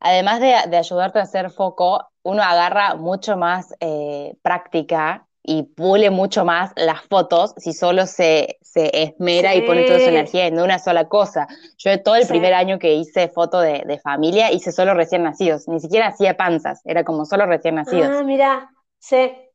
[0.00, 6.10] además de, de ayudarte a hacer foco, uno agarra mucho más eh, práctica y pule
[6.10, 10.60] mucho más las fotos si solo se, se esmera y pone toda su energía en
[10.60, 11.46] una sola cosa.
[11.78, 12.28] Yo todo el sí.
[12.28, 16.36] primer año que hice foto de, de familia hice solo recién nacidos, ni siquiera hacía
[16.36, 18.24] panzas, era como solo recién Ah, nacidos.
[18.24, 19.49] mira, sí.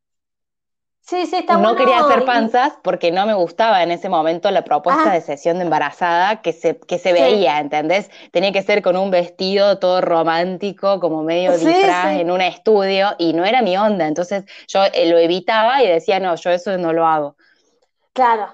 [1.08, 4.64] Sí, sí, está No quería hacer panzas porque no me gustaba en ese momento la
[4.64, 8.10] propuesta de ah, sesión de embarazada que se, que se sí, veía, ¿entendés?
[8.32, 13.16] Tenía que ser con un vestido todo romántico, como medio sí, disfraz en un estudio
[13.20, 14.08] y no era mi onda.
[14.08, 17.38] Entonces yo eh, lo evitaba y decía, no, yo eso no lo hago.
[18.14, 18.54] claro.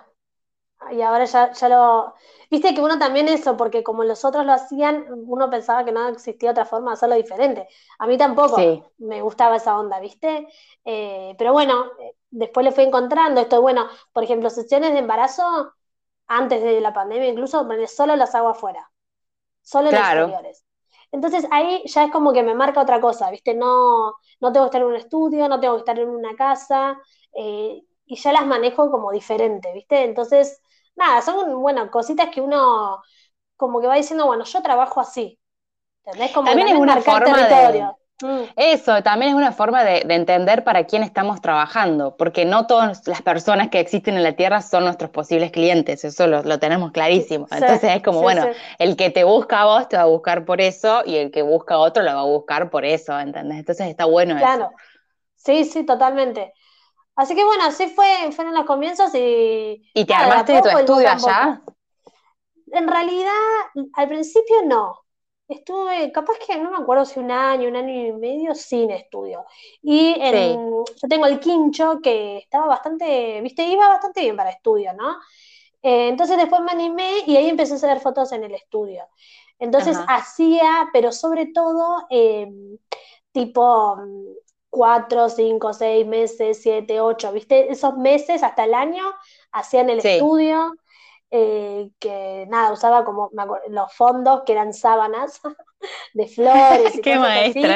[0.92, 2.16] Y ahora ya, ya lo...
[2.52, 6.08] Viste que uno también eso, porque como los otros lo hacían, uno pensaba que no
[6.10, 7.68] existía otra forma de hacerlo diferente.
[8.00, 10.48] A mí tampoco me gustaba esa onda, ¿viste?
[10.86, 11.86] Eh, pero bueno,
[12.32, 13.62] después le fui encontrando esto.
[13.62, 15.74] Bueno, por ejemplo, sesiones de embarazo,
[16.28, 18.92] antes de la pandemia incluso, solo las hago afuera.
[19.62, 20.22] solo en claro.
[20.24, 20.66] exteriores.
[21.12, 23.54] Entonces ahí ya es como que me marca otra cosa, ¿viste?
[23.54, 27.00] No, no tengo que estar en un estudio, no tengo que estar en una casa,
[27.34, 30.04] eh, y ya las manejo como diferente, ¿viste?
[30.04, 30.62] Entonces,
[30.96, 33.02] nada, son, bueno, cositas que uno
[33.58, 35.40] como que va diciendo, bueno, yo trabajo así,
[36.06, 36.32] ¿entendés?
[36.34, 37.98] Como También es una forma territorio.
[38.22, 42.68] Mm, Eso también es una forma de, de entender para quién estamos trabajando, porque no
[42.68, 46.60] todas las personas que existen en la Tierra son nuestros posibles clientes, eso lo, lo
[46.60, 47.48] tenemos clarísimo.
[47.48, 50.04] sí, Entonces es como, sí, bueno, sí, el que te busca a vos te va
[50.04, 52.86] a buscar por eso y el que busca a otro lo va a buscar por
[52.86, 53.60] eso, ¿entendés?
[53.60, 54.60] Entonces está bueno eso.
[54.60, 54.72] claro,
[55.36, 56.54] sí, sí, totalmente.
[57.16, 60.70] Así que bueno, así fue, fueron los comienzos y ¿Y te de a armaste tu
[60.70, 61.62] poco, el estudio allá?
[62.74, 63.32] En realidad,
[63.94, 65.01] al principio no.
[65.52, 69.46] Estuve, capaz que no me acuerdo si un año, un año y medio sin estudio.
[69.82, 70.66] Y Sí,
[71.02, 75.18] yo tengo el quincho que estaba bastante, viste, iba bastante bien para estudio, ¿no?
[75.84, 79.08] Eh, entonces después me animé y ahí empecé a hacer fotos en el estudio.
[79.60, 82.48] Entonces ajá, hacía, pero sobre todo, eh,
[83.32, 83.98] tipo
[84.70, 87.72] cuatro, cinco, seis meses, siete, ocho, ¿viste?
[87.72, 89.04] Esos meses hasta el año
[89.52, 90.74] hacía en el sí, estudio,
[91.32, 95.42] eh, que nada, usaba como me acuerdo, los fondos que eran sábanas
[96.14, 97.76] de flores y qué cosas maestra.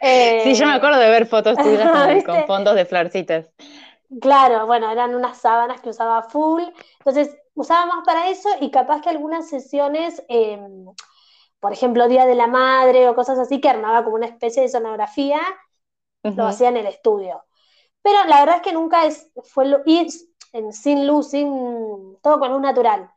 [0.00, 0.40] así.
[0.42, 3.46] sí, yo me acuerdo de ver fotos tuyas con, fondos de florcitas.
[4.20, 6.62] Claro, bueno, eran unas sábanas que usaba full,
[6.98, 10.86] entonces usaba más para eso y capaz que algunas sesiones, em,
[11.60, 14.68] por ejemplo, Día de la Madre o cosas así, que armaba como una especie de
[14.68, 15.40] sonografía,
[16.22, 17.44] lo hacía en el estudio.
[18.02, 19.66] Pero la verdad es que nunca es, fue
[20.52, 23.10] ir sin luz, sin todo con luz natural,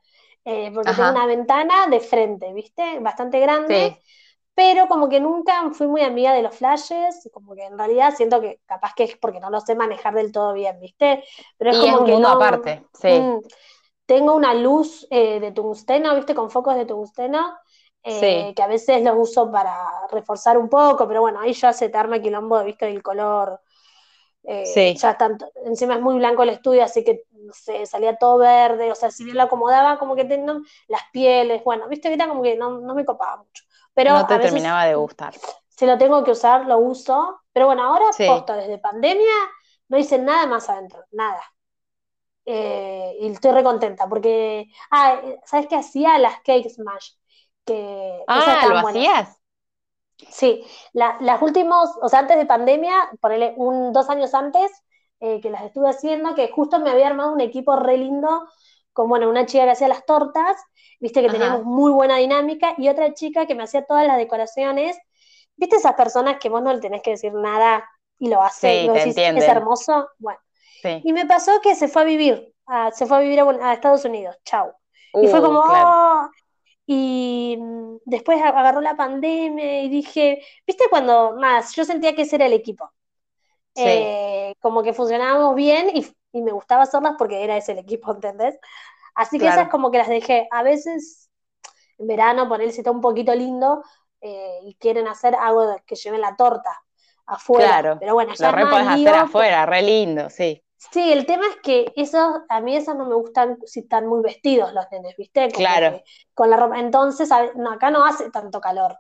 [0.46, 3.00] eh, porque tengo una ventana de frente, ¿viste?
[3.00, 3.98] Bastante grande.
[4.54, 8.42] Pero como que nunca fui muy amiga de los flashes, como que en realidad siento
[8.42, 11.24] que capaz que es porque no lo sé manejar del todo bien, ¿viste?
[11.58, 13.08] Pero es como que aparte, sí.
[13.08, 13.40] Mm,
[14.06, 16.36] tengo una luz eh, de tungsteno, ¿viste?
[16.36, 17.58] Con focos de tungsteno,
[18.04, 19.74] eh, que a veces los uso para
[20.12, 22.88] reforzar un poco, pero bueno, ahí ya se te arma quilombo, ¿viste?
[22.90, 23.62] El color
[24.44, 28.92] eh, ya tanto, encima es muy blanco el estudio, así que se salía todo verde,
[28.92, 32.42] o sea, si bien lo acomodaba, como que tenían las pieles, bueno, viste era como
[32.42, 33.64] que no, me copaba mucho.
[33.94, 35.34] Pero no te terminaba de gustar.
[35.68, 37.42] Si lo tengo que usar, lo uso.
[37.52, 39.34] Pero bueno, ahora, desde pandemia,
[39.90, 41.44] no hice nada más adentro, nada.
[42.46, 46.18] Eh, y estoy recontenta porque, ah, ¿sabes qué hacía?
[46.18, 47.12] Las Cake Smash.
[47.66, 49.41] Que, ah, ¿lo hacías?
[50.30, 54.72] Sí, las últimos, o sea, antes de pandemia, ponele un, dos años antes,
[55.20, 58.48] eh, que las estuve haciendo, que justo me había armado un equipo re lindo,
[58.94, 60.58] con bueno, una chica que hacía las tortas,
[61.00, 64.98] viste que teníamos muy buena dinámica, y otra chica que me hacía todas las decoraciones.
[65.56, 68.90] ¿Viste esas personas que vos no le tenés que decir nada y lo hace?
[69.04, 70.10] Sí, es hermoso.
[70.18, 70.40] Bueno.
[71.04, 72.54] Y me pasó que se fue a vivir,
[72.94, 74.74] se fue a vivir a, Estados Unidos, chau.
[75.14, 76.30] y fue uh, como, oh,
[76.86, 82.38] y mm, después agarró la pandemia y dije, viste cuando más, yo sentía que ese
[82.38, 82.92] era el equipo.
[83.76, 88.58] Eh, como que funcionábamos bien y, me gustaba hacerlas porque era ese el equipo, ¿entendés?
[89.16, 90.48] Así que esas como que las dejé.
[90.50, 91.30] A veces
[92.02, 93.84] en verano, por él si está un poquito lindo
[94.22, 96.82] eh, y quieren hacer algo que lleven la torta
[97.26, 97.68] afuera.
[97.68, 97.98] Claro.
[98.00, 100.64] Pero bueno, ya Lo re hacer afuera, re lindo, sí.
[100.90, 104.22] Sí, el tema es que esos, a mí esos no me gustan si están muy
[104.24, 105.50] vestidos los nenes, ¿viste?
[105.50, 106.02] claro.
[106.34, 106.80] con la ropa.
[106.80, 108.98] Entonces, no, acá no hace tanto calor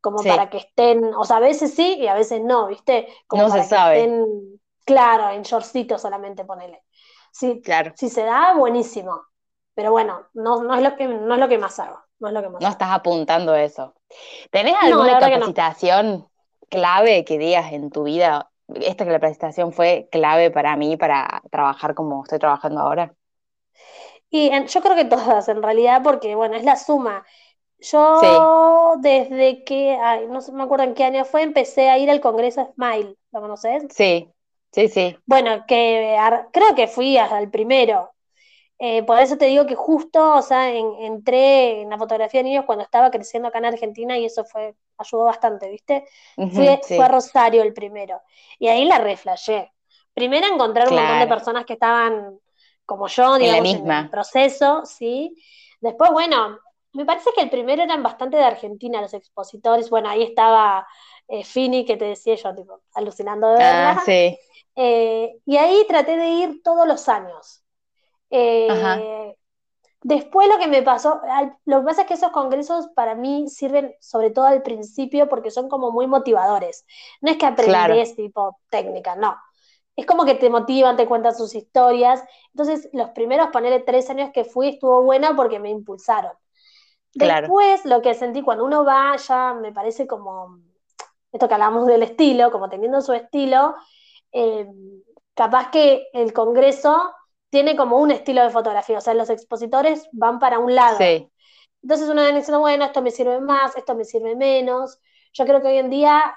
[0.00, 3.06] como para que estén, o sea, a veces sí y a veces no, ¿viste?
[3.26, 4.00] Como no se sabe.
[4.00, 6.84] Estén, claro, en shortcito solamente ponele.
[7.32, 7.92] Sí, claro.
[7.96, 9.22] Si se da, buenísimo.
[9.74, 12.00] Pero bueno, no, no, es lo que, no es lo que más hago.
[12.18, 13.94] No es lo que más No estás apuntando eso.
[14.50, 16.28] ¿Tenés alguna capacitación
[16.70, 21.42] clave que digas en tu vida esta que la presentación fue clave para mí para
[21.50, 23.14] trabajar como estoy trabajando ahora?
[24.30, 27.24] Y yo creo que todas, en realidad, porque bueno, es la suma.
[27.80, 32.20] Yo desde que, ay, no me acuerdo en qué año fue, empecé a ir al
[32.20, 33.86] Congreso Smile, ¿lo conoces?
[33.88, 34.28] Sí,
[34.72, 35.16] sí, sí.
[35.26, 36.16] Bueno, que
[36.52, 38.12] creo que fui al primero,
[38.82, 42.64] eh, por eso te digo que justo, o sea, entré en la fotografía de niños
[42.64, 46.06] cuando estaba creciendo acá en Argentina y eso fue, ayudó bastante, ¿viste?
[46.34, 48.22] fue, a Rosario el primero.
[48.58, 49.70] Y ahí la reflashé.
[50.14, 52.40] Primero encontrar un montón de personas que estaban
[52.86, 55.36] como yo, digamos, en, el proceso, ¿sí?
[55.82, 56.58] Después, bueno,
[56.94, 59.90] me parece que el primero eran bastante de Argentina, los expositores.
[59.90, 60.86] Bueno, ahí estaba
[61.28, 64.02] eh, Fini, que te decía yo, tipo, alucinando de ah, verla.
[64.06, 64.38] sí.
[64.74, 67.59] Eh, y ahí traté de ir todos los años.
[68.30, 69.34] Eh,
[70.02, 71.20] después lo que me pasó,
[71.64, 75.50] lo que pasa es que esos congresos para mí sirven sobre todo al principio porque
[75.50, 76.86] son como muy motivadores.
[77.20, 79.36] No es que aprendes tipo técnica, no.
[79.96, 82.24] Es como que te motivan, te cuentan sus historias.
[82.54, 86.32] Entonces, los primeros, ponerle tres años que fui, estuvo buena porque me impulsaron.
[87.12, 90.58] Después, lo que sentí cuando uno va, ya me parece como,
[91.32, 93.74] esto que hablamos del estilo, como teniendo su estilo,
[94.32, 94.66] eh,
[95.34, 97.12] capaz que el congreso
[97.50, 100.98] tiene como un estilo de fotografía, o sea, los expositores van para un lado.
[101.82, 104.98] Entonces uno va diciendo, bueno, esto me sirve más, esto me sirve menos.
[105.32, 106.36] Yo creo que hoy en día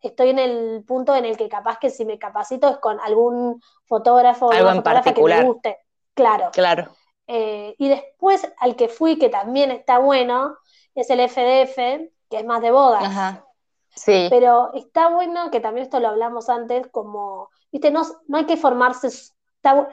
[0.00, 3.62] estoy en el punto en el que capaz que si me capacito es con algún
[3.86, 5.78] fotógrafo o una fotógrafa que me guste.
[6.14, 6.50] Claro.
[6.52, 6.88] Claro.
[7.26, 10.56] Eh, y después al que fui, que también está bueno,
[10.94, 11.76] es el FDF,
[12.28, 13.04] que es más de bodas.
[13.04, 13.44] Ajá.
[13.94, 14.26] Sí.
[14.30, 18.56] Pero está bueno, que también esto lo hablamos antes, como, viste, no, no hay que
[18.56, 19.08] formarse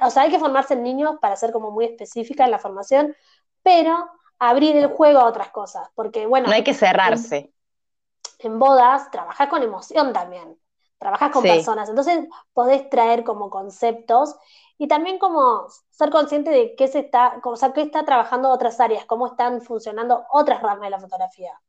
[0.02, 3.16] o sea, hay que formarse en niños para ser como muy específica en la formación,
[3.64, 6.48] pero abrir el juego a otras cosas, porque bueno...
[6.48, 7.54] No hay que cerrarse.
[8.40, 10.58] En, bodas trabajas con emoción también,
[11.00, 14.36] trabajas con personas, entonces podés traer como conceptos
[14.78, 18.80] y también como ser consciente de qué se está, o sea, qué está trabajando otras
[18.80, 21.60] áreas, cómo están funcionando otras ramas de la fotografía.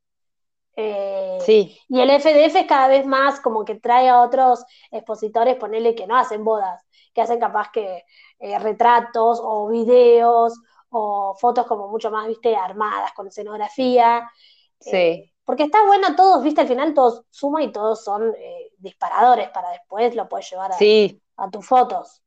[0.81, 1.77] Eh, sí.
[1.89, 6.07] Y el FDF es cada vez más como que trae a otros expositores, ponerle que
[6.07, 6.81] no hacen bodas,
[7.13, 8.05] que hacen capaz que
[8.39, 10.53] eh, retratos o videos
[10.89, 14.31] o fotos como mucho más, viste, armadas con escenografía.
[14.79, 15.29] Sí.
[15.43, 19.71] porque está bueno todos, viste, al final todos suma y todos son eh, disparadores para
[19.71, 22.21] después lo puedes llevar a, a tus fotos.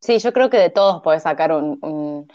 [0.00, 2.28] Sí, yo creo que de todos puedes sacar un, un,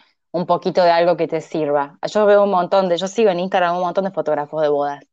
[0.45, 1.97] poquito de algo que te sirva.
[2.05, 5.03] Yo veo un montón de, yo sigo en Instagram un montón de fotógrafos de bodas.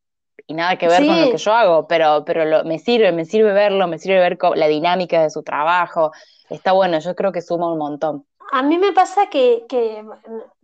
[0.46, 3.52] Y nada que ver con lo que yo hago, pero, pero me sirve, me sirve
[3.52, 6.12] verlo, me sirve ver la dinámica de su trabajo.
[6.50, 8.26] Está bueno, yo creo que suma un montón.
[8.52, 10.04] A mí me pasa que, que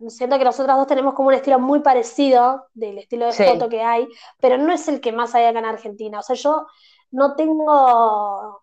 [0.07, 3.81] siento que nosotras dos tenemos como un estilo muy parecido del estilo de foto que
[3.81, 4.07] hay,
[4.39, 6.19] pero no es el que más hay acá en Argentina.
[6.19, 6.67] O sea, yo
[7.09, 8.61] no tengo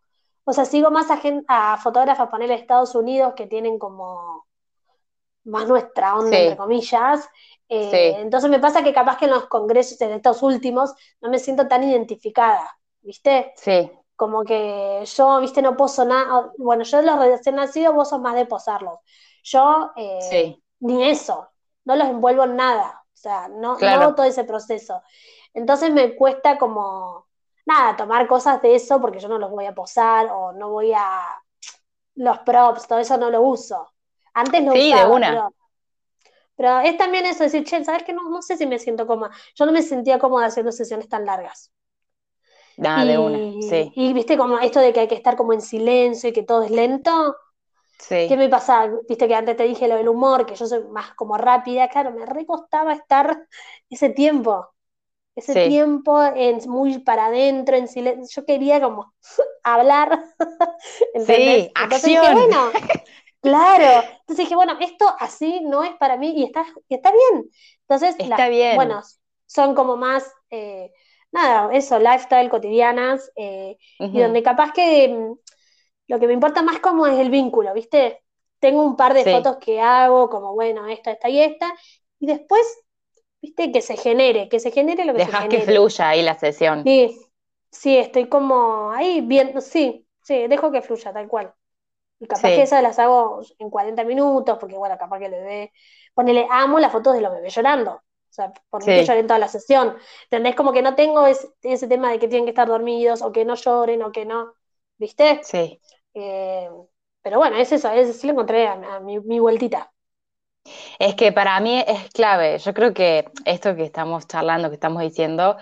[0.49, 4.47] o sea, sigo más a, a fotógrafas, poner Estados Unidos, que tienen como
[5.49, 7.29] más nuestra onda, entre comillas.
[7.69, 11.39] Eh, entonces me pasa que capaz que en los congresos, en estos últimos, no me
[11.39, 13.53] siento tan identificada, ¿viste?
[13.57, 13.91] Sí.
[14.17, 15.63] Como que yo, ¿viste?
[15.63, 16.51] No poso nada.
[16.57, 18.99] Bueno, yo los recién nacidos, vos sos más de posarlos.
[19.45, 21.49] Yo, eh, ni eso,
[21.85, 23.05] no los envuelvo en nada.
[23.13, 25.03] O sea, no, no hago todo ese proceso.
[25.53, 27.27] Entonces me cuesta como
[27.67, 30.93] nada, tomar cosas de eso porque yo no los voy a posar o no voy
[30.95, 31.23] a.
[32.15, 33.89] Los props, todo eso no lo uso.
[34.35, 35.51] Antes lo sí, usaba, de una.
[36.57, 38.13] Pero, es también eso, decir, che, ¿sabes qué?
[38.13, 39.31] No, no sé si me siento cómoda.
[39.55, 41.73] Yo no me sentía cómoda haciendo sesiones tan largas.
[42.77, 43.93] Nada, de una, sí.
[43.95, 46.63] Y viste como esto de que hay que estar como en silencio y que todo
[46.63, 47.37] es lento.
[47.99, 48.27] Sí.
[48.29, 48.89] ¿Qué me pasa?
[49.09, 51.89] Viste que antes te dije lo del humor, que yo soy más como rápida.
[51.89, 53.47] Claro, me recostaba estar
[53.89, 54.69] ese tiempo
[55.39, 58.43] ese tiempo en, muy para adentro, en silencio.
[58.43, 59.15] Yo quería como
[59.63, 60.23] hablar.
[61.27, 62.35] Sí, acción.
[62.35, 62.71] bueno,
[63.41, 64.05] claro.
[64.21, 67.51] Entonces dije, bueno, esto así no es para mí y está, está bien.
[67.83, 68.77] Entonces, está bien.
[68.77, 69.03] bueno,
[69.47, 70.93] son como más, eh,
[71.33, 75.35] nada, eso, lifestyle cotidianas, eh, y donde capaz que mm,
[76.09, 78.23] lo que me importa más como es el vínculo, ¿viste?
[78.59, 81.73] Tengo un par de fotos que hago, como bueno, esta, esta y esta,
[82.19, 82.63] y después
[83.41, 85.67] viste, que se genere, que se genere lo que Dejas se genere.
[85.67, 86.83] que fluya ahí la sesión.
[86.83, 87.19] Sí,
[87.71, 91.55] sí, estoy como ahí viendo, sí, sí, dejo que fluya, tal cual.
[92.21, 95.73] Y capaz que esas las hago en 40 minutos, porque bueno, capaz que le dé,
[96.15, 97.93] ponele, amo las fotos de los bebés llorando.
[97.93, 99.05] O sea, por sí.
[99.05, 99.97] lloren toda la sesión.
[100.25, 100.55] ¿Entendés?
[100.55, 103.55] Como que no tengo ese, tema de que tienen que estar dormidos, o que no
[103.55, 104.55] lloren, o que no.
[104.97, 105.41] ¿Viste?
[105.43, 105.81] Sí.
[106.15, 106.69] Eh,
[107.23, 109.93] pero bueno, es eso, es, sí lo encontré a, mi, mi vueltita.
[110.99, 112.59] Es que para mí es clave.
[112.59, 115.57] Yo creo que esto que estamos charlando, que estamos diciendo,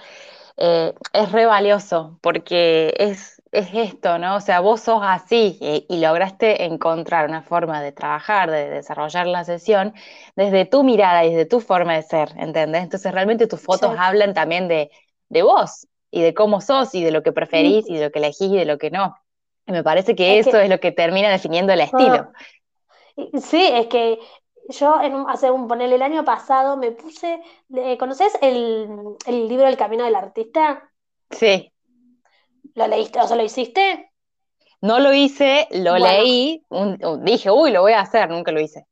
[0.57, 4.37] eh, es re valioso porque es, es, esto, ¿no?
[4.37, 9.45] O sea, vos sos así y, lograste encontrar una forma de trabajar, de desarrollar la
[9.45, 9.95] sesión
[10.35, 12.83] desde tu mirada y desde tu forma de ser, ¿entendés?
[12.83, 14.91] Entonces realmente tus fotos hablan también de,
[15.29, 18.19] de, vos y de cómo sos y de lo que preferís y de lo que
[18.19, 19.17] elegís y de lo que no.
[19.67, 22.31] Y me parece que eso es lo que termina definiendo el estilo.
[23.41, 24.19] Sí, es que
[24.69, 27.41] yo en, hace un, ponerle el año pasado me puse,
[27.99, 30.91] ¿conoces el, libro El Camino del Artista?
[31.31, 31.73] Sí.
[32.75, 34.13] ¿Lo leíste o sea, lo hiciste?
[34.81, 36.65] No lo hice, lo leí,
[37.21, 38.87] dije, uy, lo voy a hacer, nunca lo hice.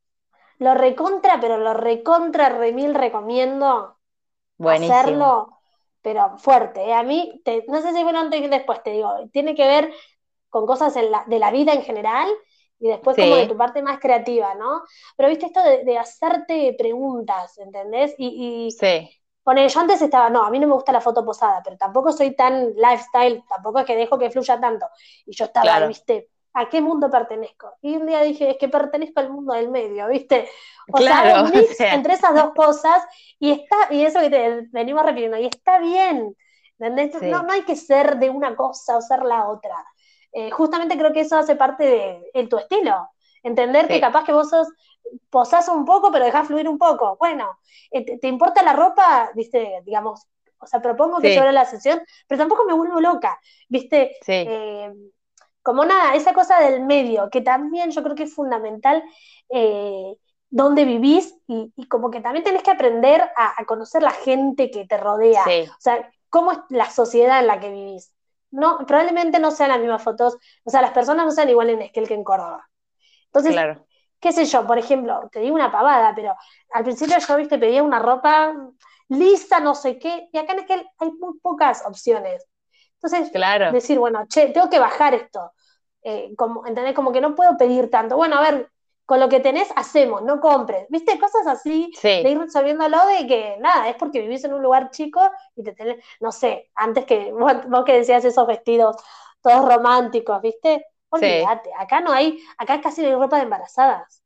[0.58, 3.98] Lo recontra, pero lo recontra, remil recomiendo
[4.58, 5.60] hacerlo,
[6.00, 6.87] pero fuerte.
[6.87, 6.94] ¿eh?
[6.94, 9.92] A mí, no sé si bueno antes y después, te digo, tiene que ver
[10.48, 12.28] con cosas de la vida en general
[12.78, 14.82] y después como de tu parte más creativa, ¿no?
[15.16, 18.14] Pero viste esto de, hacerte preguntas, ¿entendés?
[18.18, 19.10] Y, y sí.
[19.68, 22.35] Yo antes estaba, no, a mí no me gusta la foto posada, pero tampoco soy
[22.35, 24.87] tan lifestyle, tampoco es que dejo que fluya tanto.
[25.26, 27.74] Y yo estaba, viste, ¿a qué mundo pertenezco?
[27.83, 30.48] Y un día dije, es que pertenezco al mundo del medio, ¿viste?
[30.92, 33.02] O sea, un mix entre esas dos cosas
[33.38, 36.37] y está, y eso que te venimos repitiendo, y está bien,
[36.78, 37.20] ¿entendés?
[37.22, 39.76] No, no hay que ser de una cosa o ser la otra.
[40.33, 41.85] Eh, justamente creo que eso hace parte
[42.35, 43.09] de, tu estilo.
[43.44, 44.66] Entender que capaz que vos sos,
[45.30, 47.16] posás un poco, pero dejás fluir un poco.
[47.18, 47.59] Bueno,
[47.92, 49.30] eh, te, importa la ropa?
[49.35, 50.26] Viste, digamos,
[50.59, 54.16] o sea, propongo que yo la sesión, pero tampoco me vuelvo loca, ¿viste?
[54.26, 54.92] Eh,
[55.62, 59.02] como nada, esa cosa del medio, que también yo creo que es fundamental
[60.50, 64.87] dónde vivís y, como que también tenés que aprender a, a conocer la gente que
[64.87, 65.42] te rodea.
[65.42, 68.14] O sea, cómo es la sociedad en la que vivís
[68.54, 71.83] no, probablemente no sean las mismas fotos, o sea, las personas no sean igual en
[71.83, 72.68] Esquel que en Córdoba.
[73.35, 73.79] Entonces,
[74.20, 76.37] qué sé yo, por ejemplo, te digo una pavada, pero
[76.73, 78.55] al principio yo, viste, pedía una ropa
[79.09, 82.47] lisa, no sé qué, y acá en Esquel hay muy pocas opciones.
[82.95, 83.70] Entonces, claro.
[83.72, 85.53] decir, bueno, che, tengo que bajar esto.
[86.03, 86.95] Eh, como, ¿entendés?
[86.95, 88.16] Como que no puedo pedir tanto.
[88.16, 88.70] Bueno, a ver,
[89.05, 90.87] con lo que tenés hacemos, no compres.
[90.89, 91.18] ¿Viste?
[91.18, 95.20] Cosas así de ir resolviéndolo de que nada, es porque vivís en un lugar chico
[95.55, 97.32] y te tenés, no sé, antes que
[97.70, 98.97] vos, que decías esos vestidos
[99.43, 100.87] todos románticos, ¿viste?
[101.14, 104.22] Olvídate, acá no hay, acá casi no hay ropa de embarazadas.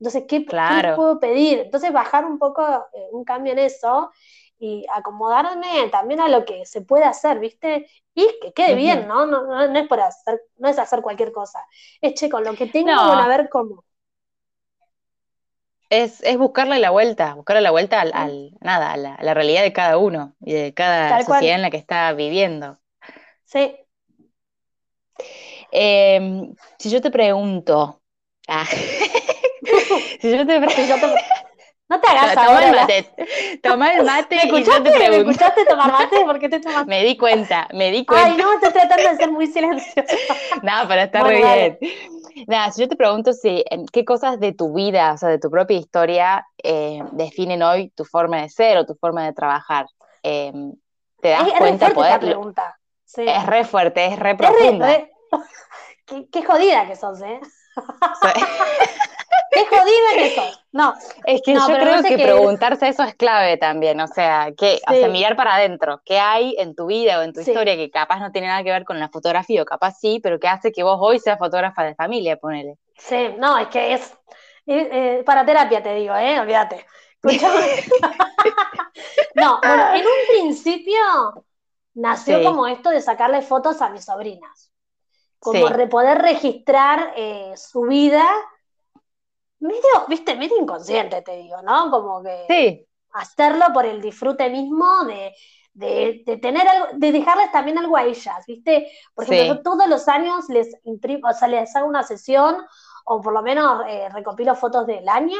[0.00, 0.46] Entonces, ¿qué,
[0.94, 1.58] puedo pedir?
[1.60, 2.62] Entonces, bajar un poco,
[2.92, 4.10] eh, un cambio en eso
[4.58, 7.88] y acomodarme también a lo que se puede hacer, ¿viste?
[8.14, 9.26] Y que quede bien, ¿no?
[9.26, 11.64] No, no, es por hacer, no es hacer cualquier cosa.
[12.00, 13.84] Es che, con lo que tengo, bueno, a ver cómo.
[15.90, 19.96] Es, es, buscarle la vuelta, buscarle la vuelta al, nada, a la, realidad de cada
[19.96, 22.78] uno y de cada sociedad en la que está viviendo.
[23.44, 23.74] Sí.
[25.70, 28.00] Em, si yo te pregunto,
[28.48, 28.64] ah,
[30.20, 31.06] si yo te pregunto,
[31.88, 33.14] no te hagas Toma el mate.
[33.62, 34.90] Toma el mate y yo te.
[34.90, 36.20] ¿Me escuchaste tomar mate?
[36.24, 36.86] ¿Por qué te tomaste?
[36.86, 38.26] Me di cuenta, me di cuenta.
[38.26, 40.16] Ay, no, estoy tratando de ser muy silenciosa.
[40.62, 41.78] no, pero está muy bien.
[42.46, 45.38] Nada, si yo te pregunto si em, qué cosas de tu vida, o sea, de
[45.38, 49.86] tu propia historia, eh, definen hoy tu forma de ser o tu forma de trabar.
[50.22, 50.52] Eh,
[51.20, 52.20] ¿Te das es, cuenta es poder?
[52.20, 52.78] pregunta.
[53.04, 53.24] Sí.
[53.26, 54.92] Es re fuerte, es re profunda.
[54.92, 55.10] Es re,
[56.08, 57.40] qué, qué, jodida que sos, ¿eh?
[59.50, 60.42] Qué jodida eso.
[60.72, 60.94] No.
[61.24, 63.98] Es que yo creo que, preguntarse eso es clave también.
[64.00, 64.80] O sea, que,
[65.10, 66.02] mirar para adentro.
[66.04, 68.70] ¿Qué hay en tu vida o en tu historia que capaz no tiene nada que
[68.70, 71.82] ver con la fotografía o capaz sí, pero que hace que vos hoy seas fotógrafa
[71.84, 72.74] de familia, ponele?
[72.96, 74.14] Sí, no, es que es.
[74.66, 76.38] Eh, para terapia te digo, ¿eh?
[76.40, 76.84] Olvídate.
[79.34, 81.00] no, bueno, en un principio
[81.94, 84.67] nació como esto de sacarle fotos a mis sobrinas.
[85.40, 88.26] Como de poder registrar eh, su vida
[89.60, 91.90] medio, viste, medio inconsciente, te digo, ¿no?
[91.90, 94.86] Como que hacerlo por el disfrute mismo
[95.74, 98.90] de, tener algo, de dejarles también algo a ellas, ¿viste?
[99.14, 102.56] Porque yo todos los años les imprimo, o sea, les hago una sesión,
[103.04, 105.38] o por lo menos eh, recopilo fotos del año,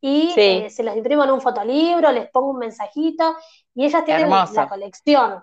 [0.00, 3.36] y eh, se las imprimo en un fotolibro, les pongo un mensajito,
[3.74, 5.42] y ellas tienen la colección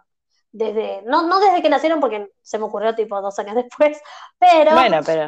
[0.51, 4.01] desde, no, no desde que nacieron, porque se me ocurrió tipo dos años después,
[4.37, 4.71] pero,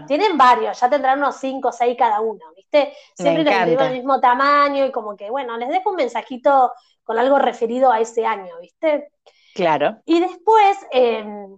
[0.07, 2.93] tienen varios, ya tendrán unos cinco o seis cada uno, ¿viste?
[3.15, 7.17] Siempre les digo el mismo tamaño y como que, bueno, les dejo un mensajito con
[7.17, 9.11] algo referido a ese año, ¿viste?
[9.53, 10.01] Claro.
[10.05, 11.57] Y después, em,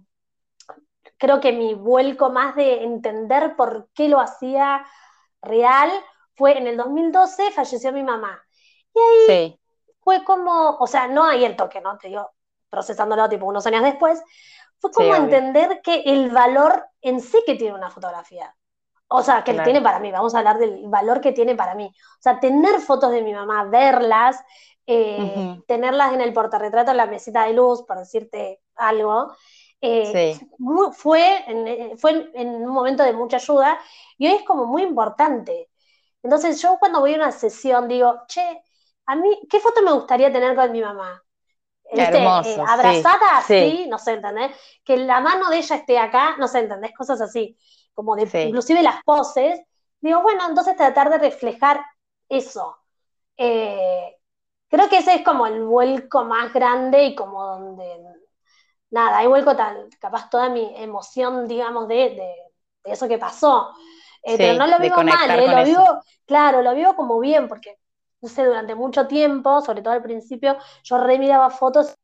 [1.16, 4.86] creo que mi vuelco más de entender por qué lo hacía
[5.40, 5.90] real
[6.34, 8.42] fue en el 2012, falleció mi mamá.
[8.94, 9.60] Y ahí
[10.00, 11.96] fue como, o sea, no hay el toque, ¿no?
[11.98, 12.30] Te digo,
[12.76, 14.22] procesándolo tipo unos años después,
[14.78, 18.54] fue como entender que el valor en sí que tiene una fotografía.
[19.08, 21.86] O sea, que tiene para mí, vamos a hablar del valor que tiene para mí.
[21.86, 24.42] O sea, tener fotos de mi mamá, verlas,
[24.86, 29.32] eh, tenerlas en el portarretrato en la mesita de luz, por decirte algo,
[29.80, 30.20] eh,
[30.92, 33.78] fue, en, eh, fue en un momento de mucha ayuda
[34.18, 35.70] y hoy es como muy importante.
[36.22, 38.62] Entonces yo cuando voy a una sesión digo, che,
[39.06, 41.22] a mí, ¿qué foto me gustaría tener con mi mamá?
[41.92, 44.52] Eh, abrazada así, no sé, ¿entendés?
[44.84, 46.92] Que la mano de ella esté acá, no sé, ¿entendés?
[46.96, 47.56] Cosas así,
[47.94, 49.60] como de, inclusive las poses.
[50.00, 51.84] Digo, bueno, entonces tratar de reflejar
[52.28, 52.76] eso.
[53.36, 54.16] Eh,
[54.68, 57.86] creo que ese es como el vuelco más grande y como donde,
[58.90, 62.34] nada, hay vuelco tan, capaz toda mi emoción, digamos, de,
[62.84, 63.70] eso que pasó.
[64.22, 67.78] Eh, pero no lo vivo mal, lo vivo, claro, lo vivo como bien, porque
[68.20, 71.94] no sé, durante mucho tiempo, sobre todo al principio, yo remiraba fotos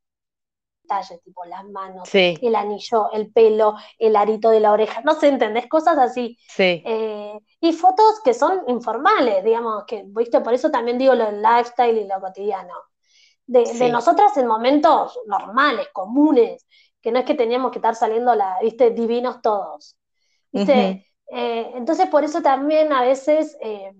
[0.82, 5.28] detalles, tipo las manos, el anillo, el pelo, el arito de la oreja, no sé,
[5.28, 5.68] ¿entendés?
[5.68, 6.38] Cosas así.
[6.48, 6.82] Sí.
[6.84, 11.40] Eh, y fotos que son informales, digamos, que, viste, por eso también digo lo del
[11.40, 12.74] lifestyle y lo cotidiano.
[13.46, 16.66] De, nosotras en momentos normales, comunes,
[17.00, 19.96] que no es que teníamos que estar saliendo, la, viste, divinos todos.
[20.50, 21.06] ¿Viste?
[21.34, 23.56] Eh, entonces, por eso también a veces...
[23.60, 23.92] Eh,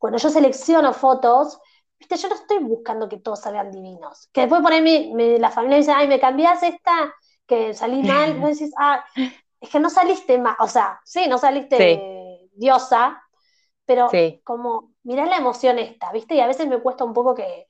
[0.00, 1.60] cuando yo selecciono fotos,
[1.98, 4.30] viste, yo no estoy buscando que todos salgan divinos.
[4.32, 7.14] Que después por ahí la familia dice, ay, me cambias esta,
[7.46, 9.04] que salí mal, vos decís, ah,
[9.60, 13.22] es que no saliste mal, o sea, sí, no saliste diosa,
[13.84, 14.08] pero
[14.42, 16.34] como, mirá la emoción esta, ¿viste?
[16.34, 17.66] Y a veces me cuesta un poco que,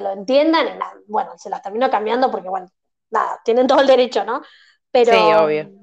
[0.00, 2.68] lo entiendan, y bueno, se las termino cambiando porque, bueno,
[3.10, 4.40] nada, tienen todo el derecho, ¿no?
[4.92, 5.79] Pero, sí, obvio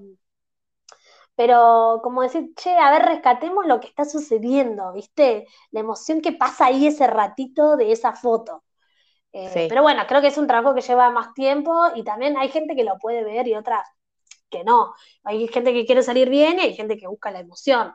[1.37, 5.45] pero como decir, che, a ver, rescatemos lo que está sucediendo, ¿viste?
[5.69, 8.63] La emoción que pasa ahí ese ratito de esa foto.
[9.31, 12.49] Eh, pero bueno, creo que es un trabajo que lleva más tiempo y también hay
[12.49, 13.87] gente que lo puede ver y otras
[14.49, 14.95] que no.
[15.23, 17.93] Hay gente que quiere salir bien y hay gente que busca la emoción.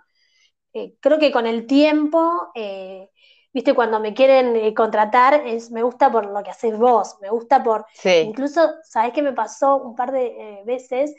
[0.73, 3.11] Eh, creo que con el tiempo, eh,
[3.53, 7.61] viste, cuando me quieren contratar, es, me gusta por lo que haces vos, me gusta
[7.61, 11.13] por, incluso, ¿sabés qué me pasó un par de veces?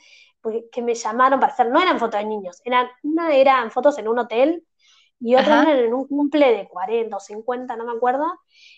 [0.72, 4.08] Que me llamaron para hacer, no eran fotos de niños, eran, una eran fotos en
[4.08, 4.66] un hotel
[5.20, 8.26] y otra eran en un cumple de 40 o 50, no me acuerdo,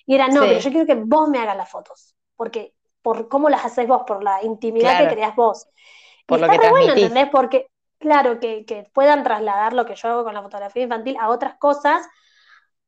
[0.06, 3.50] y era, no, pero yo quiero que vos me hagas las fotos, porque por cómo
[3.50, 5.68] las haces vos, por la intimidad que creas vos.
[6.26, 7.30] Por lo que re bueno, ¿entendés?
[7.32, 7.68] Porque,
[8.00, 11.56] claro, que, que, puedan trasladar lo que yo hago con la fotografía infantil a otras
[11.60, 12.08] cosas,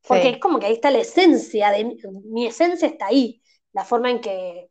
[0.07, 3.41] porque es como que ahí está la esencia, de mi, esencia está ahí,
[3.73, 4.69] la forma en que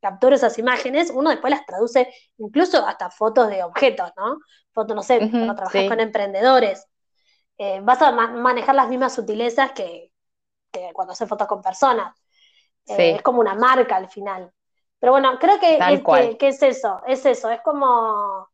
[0.00, 4.38] capturo esas imágenes, uno después las traduce incluso hasta fotos de objetos, ¿no?
[4.72, 6.86] Fotos, no sé, cuando trabajas con emprendedores,
[7.58, 10.12] eh, vas a manejar las mismas sutilezas que,
[10.92, 12.16] cuando haces fotos con personas.
[12.86, 14.50] Eh, es como una marca al final.
[15.00, 18.48] Pero bueno, creo que es, que, es eso, es eso, es como,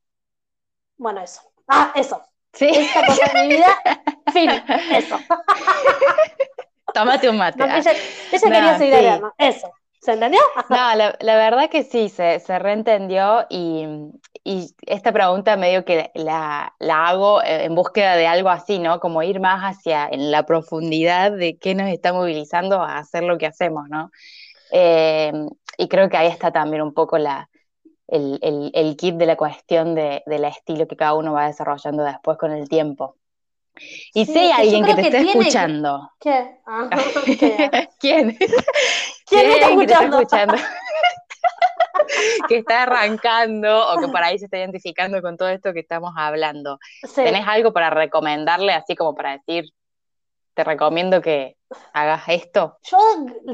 [0.97, 1.43] bueno, eso.
[1.69, 2.23] Ah, eso.
[2.53, 2.69] Sí.
[2.69, 3.81] Esta cosa de mi vida,
[4.33, 4.51] fin,
[4.93, 5.19] eso.
[6.95, 7.63] Tómate un mate.
[7.65, 7.93] ella,
[8.31, 9.23] quería seguir sí.
[9.39, 9.73] eso.
[10.71, 14.11] No, la, verdad que sí, se, se reentendió y,
[14.87, 19.01] esta pregunta medio que la, hago en búsqueda de algo así, ¿no?
[19.01, 23.39] Como ir más hacia en la profundidad de qué nos está movilizando a hacer lo
[23.39, 24.11] que hacemos, ¿no?
[24.71, 25.33] Eh,
[25.79, 27.49] y creo que ahí está también un poco la,
[28.09, 32.53] el, kit de la cuestión de, del estilo que cada uno va desarrollando después con
[32.53, 33.17] el tiempo.
[34.15, 36.11] Y si hay alguien que te está escuchando.
[36.21, 36.59] ¿Qué?
[37.99, 38.37] ¿Quién?
[39.27, 40.55] ¿Quién me está escuchando?
[42.49, 46.13] Que, está arrancando o que por ahí se está identificando con todo esto que estamos
[46.17, 46.79] hablando.
[47.15, 49.71] ¿Tenés algo para recomendarle, así como para decir,
[50.55, 51.57] te recomiendo que
[51.93, 52.77] hagas esto?
[52.83, 52.99] Yo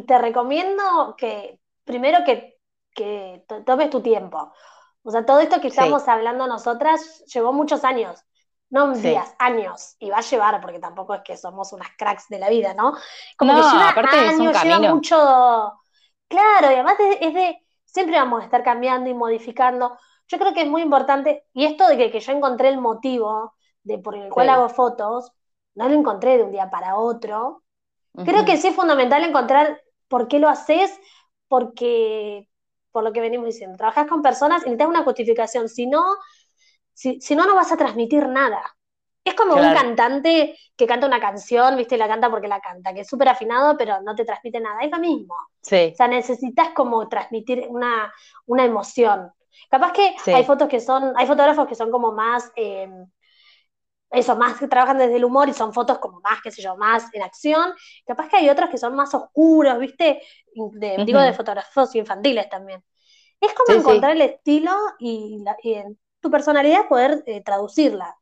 [0.07, 2.59] te recomiendo que, primero que,
[2.95, 4.53] que tomes tu tiempo.
[5.03, 8.25] O sea, todo esto que estamos hablando nosotras llevó muchos años
[8.71, 12.39] no días, años, y va a llevar, porque tampoco es que somos unas cracks de
[12.39, 12.95] la vida, ¿no?
[13.37, 13.95] Como que lleva
[14.29, 15.16] años, lleva mucho,
[16.29, 19.99] claro, y además es de, siempre vamos a estar cambiando y modificando.
[20.29, 23.99] Yo creo que es muy importante, y esto de que, yo encontré el motivo de
[23.99, 25.33] por el cual hago fotos,
[25.75, 27.64] no lo encontré de un día para otro.
[28.25, 30.97] Creo que sí es fundamental encontrar por qué lo haces,
[31.49, 32.49] porque,
[32.93, 36.05] por lo que venimos diciendo, trabajas con personas y necesitas una justificación, si no,
[37.01, 38.63] si, no, no vas a transmitir nada.
[39.25, 42.93] Es como un cantante que canta una canción, viste, y la canta porque la canta,
[42.93, 44.81] que es súper afinado, pero no te transmite nada.
[44.81, 45.35] Es lo mismo.
[45.63, 45.91] Sí.
[45.93, 48.13] O sea, necesitas como transmitir una,
[48.47, 49.33] emoción.
[49.71, 53.07] Capaz que hay fotos que son, hay fotógrafos que son como más, em,
[54.11, 56.77] eso, más que trabajan desde el humor y son fotos como más, qué sé yo,
[56.77, 57.75] más en acción.
[58.07, 60.23] Capaz que hay otros que son más oscuros, viste,
[60.55, 62.83] digo de fotógrafos infantiles también.
[63.39, 65.83] Es como encontrar el estilo y, la, y,
[66.21, 68.16] tu personalidad, poder eh, traducirla.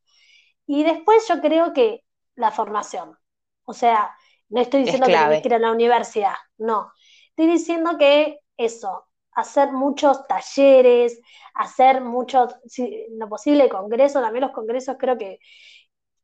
[0.66, 3.16] Y después yo creo que la formación.
[3.64, 4.14] O sea,
[4.48, 6.92] no estoy diciendo que ir a la universidad, no.
[7.30, 11.20] Estoy diciendo que eso, hacer muchos talleres,
[11.54, 15.38] hacer muchos, si, lo posible, congresos, también los congresos creo que,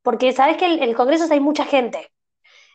[0.02, 2.10] porque sabes que en el, congreso hay mucha gente.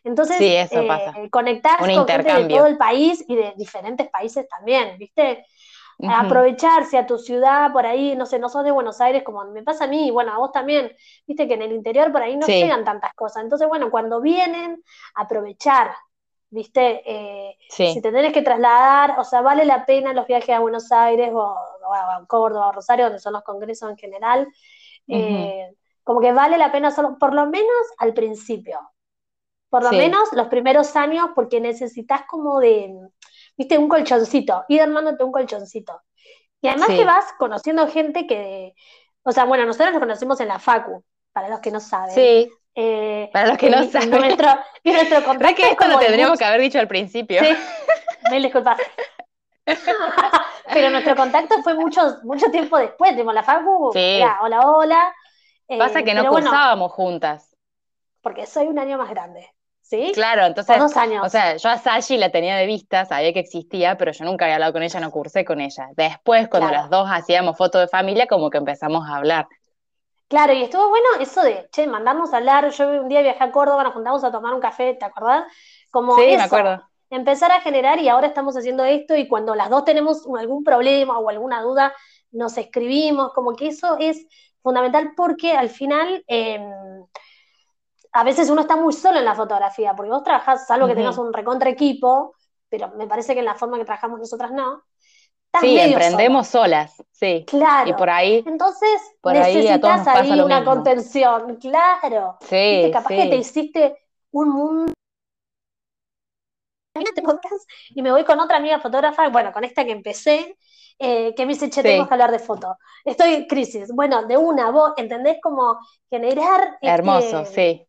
[0.04, 1.14] Entonces, sí, eso pasa.
[1.18, 5.46] Eh, conectar con gente de todo el país y de diferentes países también, ¿viste?
[6.08, 9.64] Aprovecharse a tu ciudad por ahí, no sé, no sos de Buenos Aires como me
[9.64, 10.96] pasa a mí, y bueno, a vos también,
[11.28, 13.44] viste que en el interior por ahí no llegan tantas cosas.
[13.44, 14.82] Entonces, bueno, cuando vienen,
[15.16, 15.94] aprovechar,
[16.50, 20.60] viste, eh, si te tenés que trasladar, o sea, vale la pena los viajes a
[20.60, 21.56] Buenos Aires o,
[21.94, 24.48] a Córdoba o Rosario, donde son los congresos en general,
[25.08, 28.80] eh, como que vale la pena solo, por lo menos al principio.
[29.70, 32.92] Por lo menos los primeros años, porque necesitas como de,
[33.60, 36.02] viste, un colchoncito, ir armándote un colchoncito.
[36.62, 38.74] Y además que vas conociendo gente que,
[39.24, 41.04] o sea, bueno, nosotros nos conocimos en la Facu,
[41.34, 42.16] para los que no saben.
[42.16, 42.50] Sí.
[42.74, 44.12] Eh, para los que no saben.
[44.12, 44.48] Nuestro,
[44.84, 45.56] y nuestro contacto.
[45.56, 47.42] que esto lo tendríamos que haber dicho al principio.
[47.44, 47.50] Sí,
[48.32, 48.80] me disculpas.
[50.74, 54.22] Pero nuestro contacto fue mucho, mucho tiempo después, de la Facu, sí.
[54.42, 55.16] hola, hola.
[55.78, 57.58] Pasa que no cursábamos juntas.
[58.22, 59.50] Porque soy un año más grande.
[59.90, 60.12] ¿Sí?
[60.14, 60.78] Claro, entonces.
[60.78, 61.26] dos años.
[61.26, 64.46] O sea, yo a Sashi la tenía de vista, sabía que existía, pero yo nunca
[64.46, 65.88] había hablado con ella, no cursé con ella.
[65.96, 69.48] Después, cuando las dos hacíamos fotos de familia, como que empezamos a hablar.
[70.28, 72.70] Claro, y estuvo bueno eso de, che, mandarnos a hablar.
[72.70, 75.46] Yo un día viajé a Córdoba, nos juntamos a tomar un café, ¿te acordás?
[75.90, 76.84] Como sí, me acuerdo.
[77.10, 81.18] Empezar a generar y ahora estamos haciendo esto y cuando las dos tenemos algún problema
[81.18, 81.96] o alguna duda,
[82.30, 84.28] nos escribimos, como que eso es
[84.62, 86.24] fundamental porque al final.
[86.28, 86.64] Eh,
[88.20, 91.18] a veces uno está muy solo en la fotografía, porque vos trabajás, salvo que tengas
[91.18, 92.36] un recontra equipo,
[92.68, 94.84] pero me parece que en la forma que trabajamos nosotras no.
[95.62, 97.46] Sí, emprendemos solas, sí.
[97.48, 97.90] Claro.
[97.90, 98.44] Y por ahí.
[98.46, 102.38] Entonces, necesitas ahí, una contención, claro.
[102.42, 102.90] Sí.
[102.92, 103.98] capaz que te hiciste
[104.32, 104.94] un mundo.
[107.92, 110.58] Y me voy con otra amiga fotógrafa, bueno, con esta que empecé,
[111.00, 112.76] eh, que me dice, che, tenemos que hablar de foto.
[113.06, 113.94] Estoy crisis.
[113.94, 116.78] Bueno, de una, vos entendés como generar.
[116.82, 117.89] Hermoso, este, sí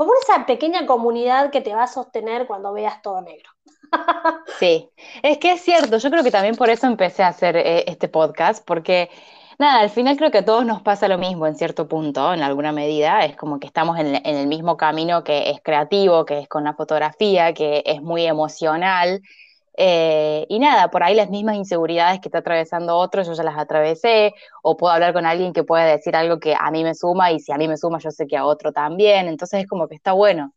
[0.00, 3.50] como esa pequeña comunidad que te va a sostener cuando veas todo negro.
[4.58, 4.88] Sí,
[5.22, 8.08] es que es cierto, yo creo que también por eso empecé a hacer eh, este
[8.08, 9.10] podcast, porque
[9.58, 12.40] nada, al final creo que a todos nos pasa lo mismo en cierto punto, en
[12.42, 16.48] alguna medida, es como que estamos en, el mismo camino que es creativo, que es
[16.48, 19.20] con la fotografía, que es muy emocional,
[19.82, 23.56] Eh, y nada, por ahí las mismas inseguridades que está atravesando otro, yo ya las
[23.56, 27.32] atravesé, o puedo hablar con alguien que pueda decir algo que a mí me suma,
[27.32, 29.88] y si a mí me suma, yo sé que a otro también, entonces es como
[29.88, 30.52] que está bueno.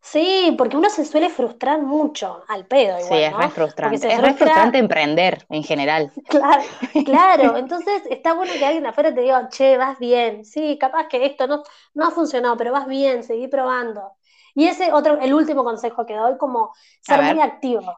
[0.00, 2.98] Sí, porque uno se suele frustrar mucho al pedo.
[2.98, 4.14] Igual, sí, es re frustrante.
[4.14, 6.10] Es re frustrante emprender en general.
[6.28, 6.62] Claro,
[7.04, 7.56] claro.
[7.58, 10.46] Entonces está bueno que alguien afuera te diga, che, vas bien.
[10.46, 14.12] Sí, capaz que esto no, no ha funcionado, pero vas bien, seguí probando.
[14.54, 16.72] Y ese otro, el último consejo que doy, como
[17.02, 17.94] ser muy activo,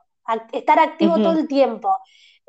[0.52, 1.96] estar activo todo el tiempo.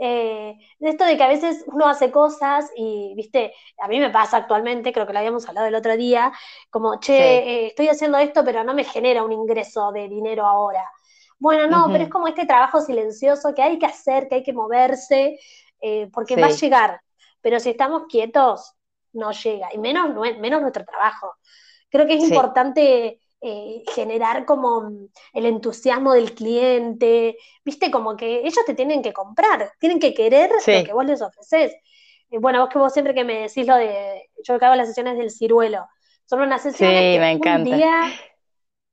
[0.03, 4.37] Eh, esto de que a veces uno hace cosas y, viste, a mí me pasa
[4.37, 6.33] actualmente, creo que lo habíamos hablado el otro día,
[6.71, 10.83] como, che, eh, estoy haciendo esto, pero no me genera un ingreso de dinero ahora.
[11.37, 14.53] Bueno, no, pero es como este trabajo silencioso que hay que hacer, que hay que
[14.53, 15.39] moverse,
[15.81, 17.01] eh, porque va a llegar.
[17.41, 18.75] Pero si estamos quietos,
[19.13, 21.33] no llega, y menos, menos nuestro trabajo.
[21.89, 28.41] Creo que es importante eh, generar como mm, el entusiasmo del cliente, viste, como que
[28.41, 31.73] ellos te tienen que comprar, tienen que querer lo que vos les ofreces.
[32.29, 34.87] Eh, bueno, vos que vos siempre que me decís lo de, yo que hago las
[34.87, 35.87] sesiones del ciruelo,
[36.25, 37.69] son unas sesiones sí, me encanta.
[37.71, 38.13] un día,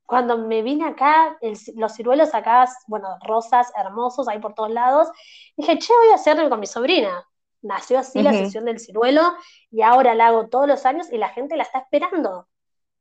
[0.07, 1.37] cuando me vine acá,
[1.77, 5.09] los ciruelos acá, bueno, rosas hermosos ahí por todos lados,
[5.59, 7.23] dije, che, voy a hacerlo con mi sobrina.
[7.61, 9.35] Nació así la sesión del ciruelo
[9.71, 12.48] y ahora la hago todos los años y la gente la está esperando.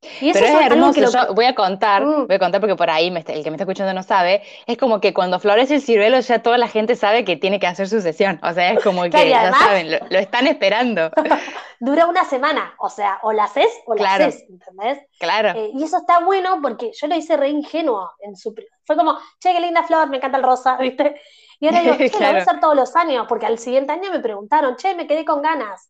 [0.01, 2.27] Pero es hermoso, yo voy a contar, mm.
[2.27, 5.01] voy a contar porque por ahí el que me está escuchando no sabe, es como
[5.01, 8.01] que cuando florece el ciruelo ya toda la gente sabe que tiene que hacer su
[8.01, 11.11] sesión, o sea, es como que ya saben, lo, están esperando.
[11.79, 14.99] Dura una semana, o sea, o la haces o la haces, ¿entendés?
[15.19, 15.49] Claro.
[15.59, 18.53] Eh, y eso está bueno porque yo lo hice re ingenuo, en su,
[18.85, 21.19] fue como, che, qué linda flor, me encanta el rosa, ¿viste?
[21.59, 24.11] Y ahora digo, che, lo voy a hacer todos los años, porque al siguiente año
[24.11, 25.89] me preguntaron, che, me quedé con ganas.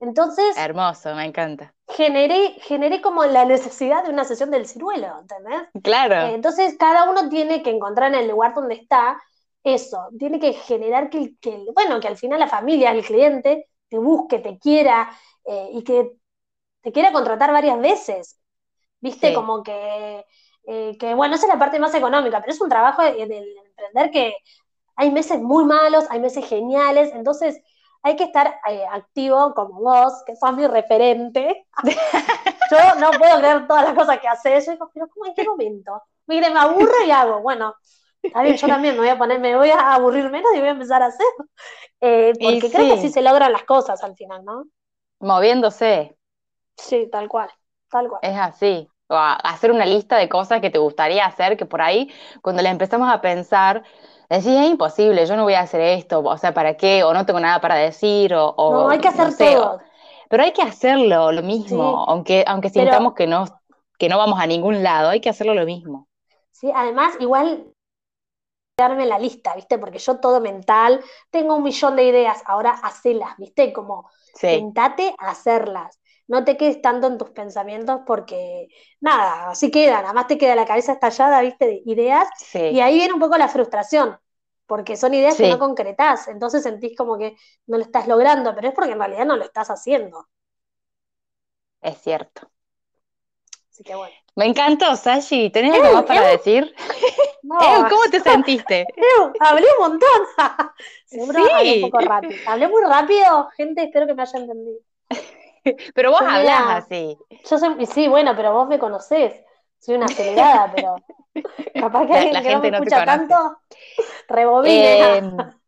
[0.00, 0.56] Entonces.
[0.56, 1.74] Hermoso, me encanta.
[1.88, 5.62] Generé, generé como la necesidad de una sesión del ciruelo, ¿entendés?
[5.82, 6.14] Claro.
[6.14, 9.20] Eh, entonces, cada uno tiene que encontrar en el lugar donde está
[9.62, 10.08] eso.
[10.18, 14.38] Tiene que generar que, que bueno, que al final la familia, el cliente, te busque,
[14.38, 15.10] te quiera
[15.44, 16.12] eh, y que
[16.82, 18.38] te quiera contratar varias veces.
[19.00, 19.34] ¿Viste?
[19.34, 20.24] Como que,
[20.66, 24.10] eh, que, bueno, esa es la parte más económica, pero es un trabajo del emprender
[24.10, 24.34] que
[24.96, 27.60] hay meses muy malos, hay meses geniales, entonces
[28.06, 31.66] hay que estar eh, activo como vos, que sos mi referente.
[32.70, 34.64] yo no puedo creer todas las cosas que haces.
[34.64, 36.02] Yo digo, pero ¿cómo en qué momento?
[36.26, 37.40] Mire, me aburro y hago.
[37.40, 37.74] Bueno,
[38.22, 41.02] yo también me voy a poner, me voy a aburrir menos y voy a empezar
[41.02, 41.26] a hacer.
[42.00, 44.66] Eh, porque creo que así se logran las cosas al final, ¿no?
[45.18, 46.16] Moviéndose.
[46.76, 47.50] Sí, tal cual,
[47.90, 48.20] tal cual.
[48.22, 48.86] Es así.
[49.08, 52.68] O hacer una lista de cosas que te gustaría hacer, que por ahí, cuando le
[52.68, 53.82] empezamos a pensar,
[54.28, 57.04] decís, es imposible, yo no voy a hacer esto, o sea, ¿para qué?
[57.04, 58.54] O no tengo nada para decir, o...
[58.58, 59.80] no, hay que hacer todo.
[60.28, 63.44] Pero hay que hacerlo lo mismo, aunque, aunque sintamos que, no,
[63.98, 66.08] que no vamos a ningún lado, hay que hacerlo lo mismo.
[66.50, 67.66] Sí, además, igual
[68.76, 69.78] darme la lista, ¿viste?
[69.78, 73.72] Porque yo todo mental, tengo un millón de ideas, ahora hacelas, ¿viste?
[73.72, 74.72] Como sí.
[74.76, 76.00] a hacerlas.
[76.28, 78.68] No te quedes tanto en tus pensamientos porque,
[79.00, 81.66] nada, así queda, nada más te queda la cabeza estallada, ¿viste?
[81.66, 82.28] De ideas.
[82.68, 84.18] Y ahí viene un poco la frustración,
[84.66, 88.68] porque son ideas que no concretás, entonces sentís como que no lo estás logrando, pero
[88.68, 90.28] es porque en realidad no lo estás haciendo.
[91.80, 92.50] Es cierto.
[93.70, 94.14] Así que bueno.
[94.36, 95.50] Me encantó, Sashi.
[95.50, 96.74] ¿Tenés algo más para decir?
[97.42, 98.86] No, ¿Cómo te sentiste?
[99.40, 100.20] hablé un montón.
[101.06, 102.40] Seguro hablé un poco rápido.
[102.44, 104.80] Hablé muy rápido, gente, espero que me haya entendido.
[105.94, 107.16] pero vos hablás así.
[107.48, 109.42] Yo soy, sí, bueno, pero vos me conocés.
[109.78, 110.96] Soy una acelerada, pero
[111.74, 113.58] capaz que alguien que no me escucha tanto,
[114.28, 115.22] rebobine.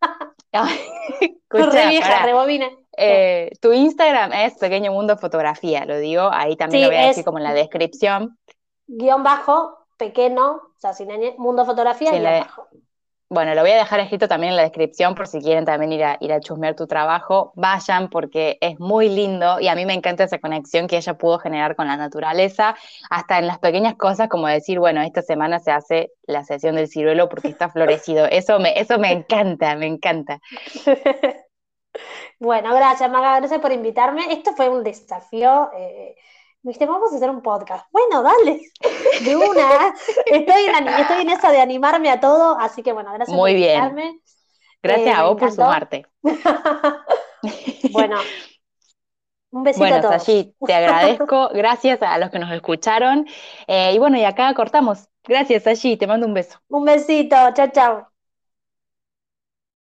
[0.50, 2.74] Eh, escucha, vieja, rebobine.
[2.96, 7.22] Eh, tu Instagram es Pequeño Mundo Fotografía, lo digo, ahí también lo voy a decir
[7.22, 8.38] como en la descripción.
[8.86, 12.66] Guión bajo, pequeño, o sea, sin Mundo Fotografía, guion bajo.
[13.30, 16.02] Bueno, lo voy a dejar escrito también en la descripción por si quieren también ir
[16.02, 17.52] a, ir a chusmear tu trabajo.
[17.56, 21.38] Vayan porque es muy lindo y a mí me encanta esa conexión que ella pudo
[21.38, 22.74] generar con la naturaleza,
[23.10, 26.88] hasta en las pequeñas cosas como decir, bueno, esta semana se hace la sesión del
[26.88, 28.24] ciruelo porque está florecido.
[28.24, 30.40] Eso me, eso me encanta, me encanta.
[32.40, 34.32] bueno, gracias Maga, gracias por invitarme.
[34.32, 35.70] Esto fue un desafío.
[35.76, 36.16] Eh,
[36.62, 37.86] Viste, vamos a hacer un podcast.
[37.92, 38.60] Bueno, dale,
[39.24, 39.94] de una.
[40.26, 43.94] Estoy en, estoy en eso de animarme a todo, así que bueno, gracias Muy por
[43.94, 44.20] bien.
[44.82, 46.06] Gracias a eh, vos por sumarte.
[47.92, 48.16] bueno,
[49.50, 50.22] un besito a todos.
[50.22, 51.48] Sashi, te agradezco.
[51.52, 53.26] Gracias a los que nos escucharon.
[53.66, 55.08] Eh, y bueno, y acá cortamos.
[55.24, 56.58] Gracias, Sashi, te mando un beso.
[56.68, 57.36] Un besito.
[57.54, 58.07] Chao, chao.